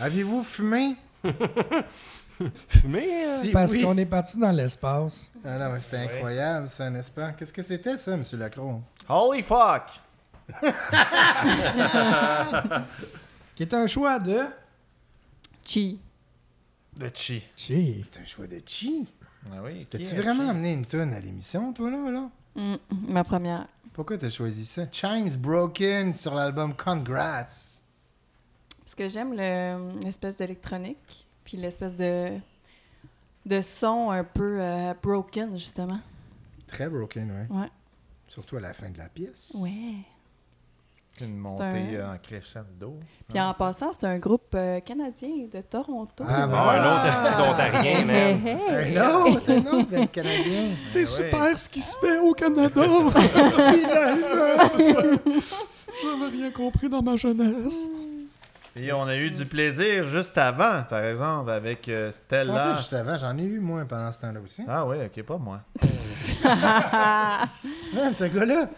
[0.00, 0.96] Avez-vous fumé?
[2.68, 3.38] Fumé, hein?
[3.42, 3.82] Si Parce oui.
[3.82, 5.30] qu'on est parti dans l'espace.
[5.44, 7.32] Ah non, mais c'était incroyable, ça, n'est-ce pas?
[7.32, 8.24] Qu'est-ce que c'était, ça, M.
[8.32, 8.80] Lacroix?
[9.08, 9.82] Holy fuck!
[13.54, 14.40] Qui est un choix de?
[15.62, 16.00] Chi.
[16.98, 17.42] Le chi.
[17.54, 18.02] Chi.
[18.02, 19.06] C'est un choix de chi?
[19.52, 19.86] Ah oui.
[19.90, 20.50] T'as-tu vraiment chi?
[20.50, 22.10] amené une tonne à l'émission, toi, là?
[22.10, 22.30] là?
[22.56, 22.76] Mm,
[23.08, 23.66] ma première.
[23.92, 24.86] Pourquoi t'as choisi ça?
[24.90, 27.79] Chimes Broken sur l'album Congrats.
[28.90, 32.30] Parce que j'aime le- l'espèce d'électronique, puis l'espèce de,
[33.46, 36.00] de son un peu euh, broken, justement.
[36.66, 37.56] Très broken, ouais.
[37.56, 37.68] Ouais.
[38.26, 39.52] Surtout à la fin de la pièce.
[39.54, 39.94] Ouais.
[41.20, 42.98] Une montée un- en crescendo.
[43.28, 46.24] Puis en passant, c'est un groupe euh, canadien de Toronto.
[46.26, 48.16] Ah, bon, un autre esti d'Ontarien, man.
[48.16, 48.98] Hey, hey.
[48.98, 50.74] Un autre, un autre, Canadien.
[50.86, 51.06] C'est ouais.
[51.06, 52.82] super ce qui se fait au Canada.
[53.70, 55.02] Finalement, c'est ça.
[56.02, 57.88] J'avais rien compris dans ma jeunesse.
[58.76, 62.76] Et on a eu du plaisir juste avant, par exemple, avec euh, Stella.
[62.76, 63.16] juste avant?
[63.16, 64.62] J'en ai eu, moi, pendant ce temps-là aussi.
[64.68, 65.60] Ah oui, ok, pas moi.
[67.94, 68.68] Man, ce gars-là,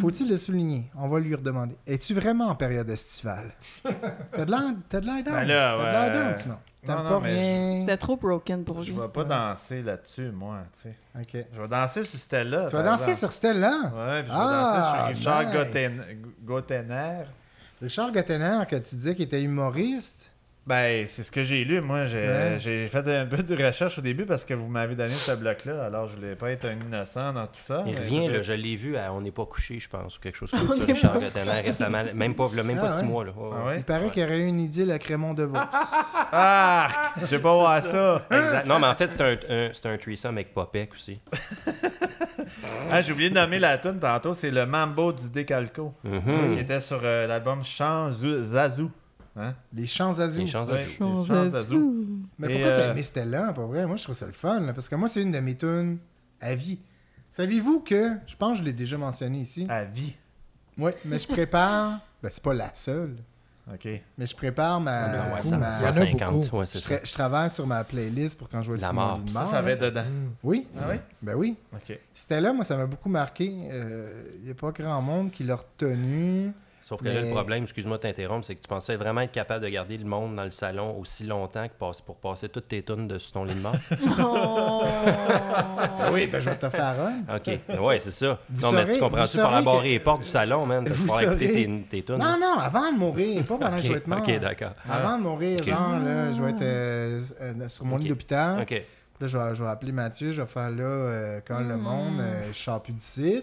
[0.00, 0.90] faut-il le souligner?
[0.96, 1.76] On va lui redemander.
[1.86, 3.50] Es-tu vraiment en période estivale?
[4.32, 5.34] T'as de l'air t'as de l'air down.
[5.34, 6.32] Ben là, T'as de l'air ouais.
[6.44, 6.56] down.
[6.86, 7.80] T'aimes Non, pas mais rien.
[7.80, 8.98] C'était trop broken pour Je lui.
[9.00, 10.96] vais pas danser là-dessus, moi, tu sais.
[11.20, 11.44] OK.
[11.52, 12.66] Je vais danser sur Stella.
[12.66, 13.18] Tu vas par danser exemple.
[13.18, 13.72] sur Stella?
[13.94, 16.16] Ouais, puis je vais Ah, danser sur Richard nice.
[16.44, 17.24] Gottener.
[17.80, 20.32] Richard Gottener, que tu disais qu'il était humoriste.
[20.68, 21.80] Ben, c'est ce que j'ai lu.
[21.80, 22.88] Moi, j'ai Ouais.
[22.88, 25.86] fait un peu de recherche au début parce que vous m'avez donné ce bloc-là.
[25.86, 27.84] Alors, je voulais pas être un innocent dans tout ça.
[27.86, 30.18] Il mais revient, je- là, je l'ai vu à On n'est pas couché, je pense,
[30.18, 32.04] ou quelque chose comme ça, Richard Gottener, récemment.
[32.12, 33.24] Même pas, là, même pas Ah, six mois.
[33.24, 33.32] Là.
[33.36, 33.76] Ah ouais.
[33.78, 35.56] Il paraît qu'il y aurait eu une idylle à Crémont de Vos.
[36.32, 36.88] Ah!
[37.24, 38.26] J'ai pas voir ça.
[38.30, 38.66] Exact.
[38.66, 41.18] Non, mais en fait, c'est un, un, c'est un threesome avec Popek aussi.
[42.90, 44.34] Ah, j'ai oublié de nommer la tune tantôt.
[44.34, 45.94] C'est le Mambo du Décalco.
[46.04, 46.54] Mhm.
[46.54, 48.90] Qui était sur euh, l'album Chant Zazou.
[49.38, 49.54] Hein?
[49.72, 50.42] Les Champs Azul.
[50.42, 50.86] Les Champs Ouais, Azul.
[50.88, 52.26] les Champs.
[52.38, 53.86] Mais pourquoi euh, t'as aimé Stella, pour vrai?
[53.86, 55.98] Moi, je trouve ça le fun, là, parce que moi, c'est une de mes tunes
[56.40, 56.78] à vie.
[57.30, 60.14] Saviez-vous que, je pense que je l'ai déjà mentionné ici, À vie.
[60.78, 63.16] oui, mais je prépare, ben c'est pas la seule,
[63.72, 63.86] OK.
[64.16, 64.92] mais je prépare ma...
[65.04, 66.56] Ah, ouais, ça, ma- il y en a 150, beaucoup.
[66.58, 66.94] ouais, je, c'est ça.
[66.96, 69.20] tra- je travaille sur ma playlist pour quand je vais La sur mort.
[69.26, 69.74] Ça, mort, ça va là.
[69.74, 70.04] être dedans.
[70.42, 70.96] Oui, Ah oui?
[71.20, 71.56] ben oui.
[71.74, 71.98] OK.
[72.14, 73.44] Stella, moi, ça m'a beaucoup marqué.
[73.44, 76.50] Il n'y a pas grand monde qui l'a retenu.
[76.88, 79.62] Sauf que là, le problème, excuse-moi de t'interrompre, c'est que tu pensais vraiment être capable
[79.62, 83.06] de garder le monde dans le salon aussi longtemps que pour passer toutes tes tonnes
[83.06, 83.74] de sur ton lit de mort?
[84.18, 84.82] Oh.
[86.12, 87.36] Oui, ben je vais te faire un.
[87.36, 87.78] OK.
[87.80, 88.38] Ouais, c'est ça.
[88.48, 90.66] Vous non, mais saurez- tu comprends-tu par la saurez barrer que- les portes du salon,
[90.66, 92.16] man, de se Vous faire écouter saurez- tes, tes tunes?
[92.18, 94.20] Non, non, avant de mourir, pas pendant que je vais être mort.
[94.20, 94.72] OK, d'accord.
[94.90, 95.68] Avant de mourir, Ok.
[95.68, 98.62] genre, là, je vais être euh, euh, sur mon lit d'hôpital.
[98.62, 98.82] OK.
[99.20, 102.20] Là, je vais, je vais appeler Mathieu, je vais faire là, euh, quand le monde,
[102.20, 103.42] euh, je sors plus d'ici.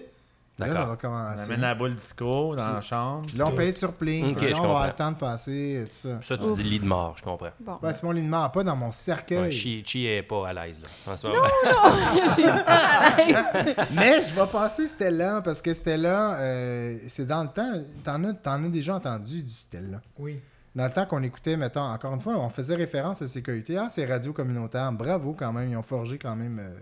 [0.58, 1.44] Là, ça va On commencer.
[1.44, 3.26] amène la boule disco dans la chambre.
[3.28, 4.24] Puis là, on paye sur play.
[4.24, 4.88] Ok, Puis là, je on va avoir comprends.
[4.88, 6.10] le temps de passer, tout ça.
[6.22, 7.50] Ça, tu dis lit de mort, je comprends.
[7.60, 7.78] Bon.
[7.84, 9.52] Ouais, c'est mon lit de mort, pas dans mon Ouais, cercueil.
[9.52, 11.12] Chi, Chi est pas à l'aise, là.
[11.14, 11.44] En ce moment.
[13.96, 17.74] Mais je vais passer Stella, parce que Stella, euh, c'est dans le temps,
[18.04, 20.02] t'en as, t'en as déjà entendu du Stella.
[20.18, 20.40] Oui.
[20.76, 23.78] Dans le temps qu'on écoutait, mettons, encore une fois, on faisait référence à sécurité.
[23.78, 24.92] Ah, c'est radio communautaire.
[24.92, 26.60] Bravo quand même, ils ont forgé quand même.
[26.60, 26.74] euh,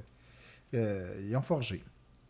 [0.76, 1.84] euh, ils ont forgé.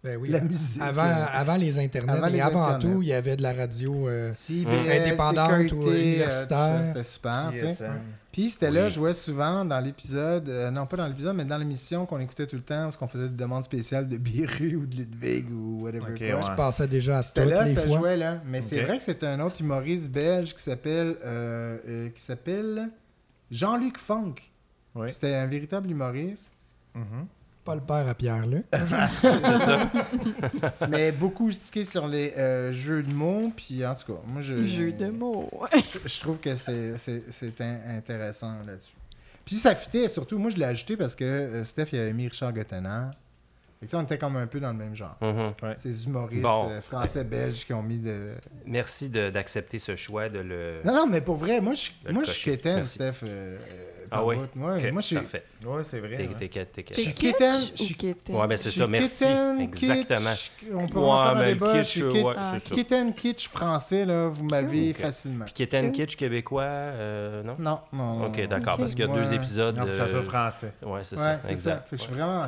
[0.04, 0.30] Ben oui.
[0.30, 0.82] La musique.
[0.82, 2.94] Avant, avant les internets Avant et les avant internets.
[2.96, 4.10] tout, il y avait de la radio.
[4.10, 4.68] euh, CBS,
[5.02, 6.58] Indépendante ou universitaire.
[6.82, 7.52] euh, C'était super.
[8.32, 8.92] Puis Stella Oui.
[8.92, 12.56] jouait souvent dans l'épisode, euh, non pas dans l'épisode, mais dans l'émission qu'on écoutait tout
[12.56, 16.12] le temps, parce qu'on faisait des demandes spéciales de Biru ou de Ludwig ou whatever
[16.12, 16.28] Ok, quoi.
[16.28, 16.42] ouais.
[16.52, 17.98] Je passais déjà à Stella, toutes les ça fois.
[18.00, 18.42] jouait là.
[18.46, 22.90] Mais c'est vrai que c'est un autre humoriste belge qui s'appelle euh, euh, qui s'appelle
[23.52, 24.36] Jean-Luc Funk.
[24.96, 25.10] Oui.
[25.12, 26.52] C'était un véritable humoriste.
[26.96, 27.28] Mhm.
[27.66, 28.66] Pas le père à Pierre-Luc.
[29.18, 29.90] c'est ça.
[30.90, 33.52] mais beaucoup stické sur les euh, jeux de mots.
[33.56, 34.66] Puis en tout cas, moi je.
[34.66, 35.50] Jeu de mots.
[35.74, 38.94] Je, je trouve que c'est, c'est, c'est in- intéressant là-dessus.
[39.46, 42.28] Puis ça fitait surtout, moi je l'ai ajouté parce que euh, Steph il avait mis
[42.28, 43.08] Richard Gottener.
[43.84, 45.18] Fait que ça, on était comme un peu dans le même genre.
[45.20, 45.54] Mhm.
[45.76, 46.70] Ces humoristes Bon.
[46.70, 48.28] euh, français-belges qui ont mis de.
[48.66, 50.80] Merci de- d'accepter ce choix de le.
[50.86, 52.52] Non, non, mais pour vrai, moi je, moi, je cocher.
[52.52, 52.94] quétaine, Merci.
[52.94, 53.14] Steph.
[53.28, 54.38] euh, euh, Ah oui?
[54.38, 55.16] Ok, moi je suis.
[55.18, 55.44] Parfait.
[55.66, 56.16] Ouais, c'est vrai.
[56.16, 56.34] T'es ouais.
[56.40, 57.60] t'es quête, t'es Je suis quétaine.
[57.76, 58.36] Je suis kitten?
[58.36, 59.26] Ouais, ben c'est ça, suis merci.
[59.26, 60.30] kitten, Exactement.
[60.32, 60.52] kitsch.
[60.74, 61.74] On peut Ouais, en faire un débat.
[61.74, 65.44] Je kitsch, suis ouais, kitten kitsch français, là, vous m'avez facilement.
[65.44, 67.56] Puis Kitten Kitsch québécois, euh, non?
[67.60, 68.20] Non, non.
[68.20, 69.76] non, Ok, d'accord, parce qu'il y a deux épisodes.
[69.76, 70.72] Ça euh, français.
[70.84, 71.40] Ouais, c'est Ouais, ça.
[71.42, 71.76] c'est ça.
[71.90, 72.48] Fait que je suis vraiment.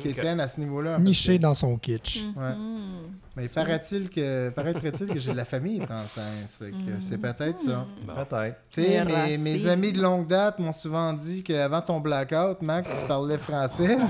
[0.00, 0.98] Quétaine à ce niveau-là.
[0.98, 2.24] Niché dans son kitsch.
[2.36, 2.54] Ouais.
[2.54, 3.12] Mhm.
[3.34, 6.56] Mais paraît-il que paraîtrait-il que j'ai de la famille française.
[6.58, 7.86] Fait que c'est peut-être ça.
[8.06, 8.12] Bon.
[8.12, 8.56] Peut-être.
[8.70, 13.02] Tu sais, Les mes, amis de longue date m'ont souvent dit qu'avant ton blackout, Max
[13.04, 13.96] parlait français.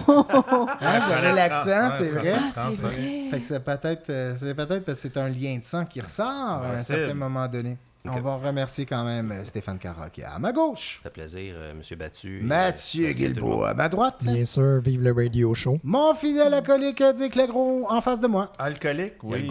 [0.80, 2.34] Hein, J'avais l'accent, c'est vrai.
[2.56, 3.24] Ah, c'est vrai.
[3.30, 6.00] Fait que c'est peut-être euh, c'est peut-être parce que c'est un lien de sang qui
[6.00, 7.78] ressort à un certain moment donné.
[8.04, 10.96] On va remercier quand même euh, Stéphane Cara qui est à ma gauche.
[11.02, 12.40] Ça fait plaisir, euh, Monsieur Battu.
[12.42, 14.24] Mathieu euh, à Guilbeault ma droite.
[14.24, 15.78] Bien sûr, vive le radio show.
[15.84, 18.50] Mon fidèle acolyte Dick Legros en face de moi.
[18.58, 19.48] Alcoolique, oui.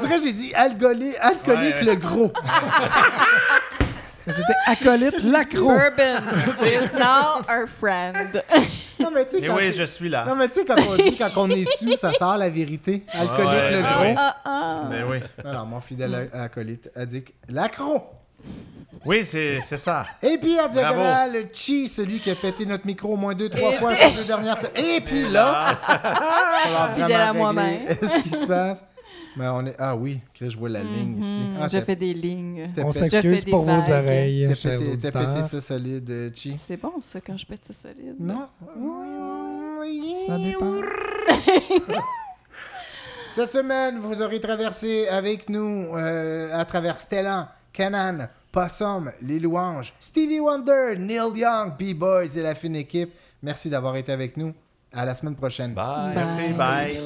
[0.00, 1.82] dirait que j'ai dit alcoolique, alcoolique Ouais.
[1.84, 2.32] le gros.
[4.32, 5.68] C'était acolyte l'accro.
[5.68, 6.22] Bourbon
[6.64, 8.42] is now our friend.
[8.98, 10.24] Non, mais tu sais, quand oui, je suis là.
[10.26, 13.02] Non, mais tu sais, quand on dit quand on est sous, ça sort la vérité.
[13.12, 13.94] Alcoolique Ouais, le gros.
[13.94, 14.14] vrai.
[14.16, 14.80] Ah, ah.
[14.90, 15.18] Ben oui.
[15.44, 18.02] Alors, mon fidèle acolyte a dit l'accro.
[19.06, 20.04] Oui, c'est c'est ça.
[20.22, 20.78] Et puis, à Bravo.
[20.78, 24.24] diagonale, Chi, celui qui a pété notre micro au moins deux, trois fois ces deux
[24.24, 24.72] dernières semaines.
[24.84, 25.78] Et puis là,
[26.94, 27.86] Fidèle à moi-même.
[27.86, 28.84] régler ce qui se passe?
[29.36, 29.74] Mais on est...
[29.78, 31.40] Ah oui, Chris, je vois la ligne ici.
[31.50, 32.70] Mhm, Ah, je fais des lignes.
[32.78, 35.46] On s'excuse pour vos oreilles, t'as chers pété, t'as pété auditeurs.
[35.46, 36.56] ça solide, euh, Chi?
[36.64, 38.14] C'est bon, ça, quand je pète ça solide.
[38.20, 38.46] Non?
[40.26, 40.80] Ça dépend.
[43.30, 49.92] Cette semaine, vous aurez traversé avec nous euh, à travers Stellan, Canan, Possum, Les Louanges,
[49.98, 53.12] Stevie Wonder, Neil Young, B-Boys et la fine équipe.
[53.42, 54.54] Merci d'avoir été avec nous.
[54.92, 55.74] À la semaine prochaine.
[55.74, 56.14] Bye.
[56.14, 57.00] Merci, bye.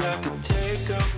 [0.00, 1.17] I could take a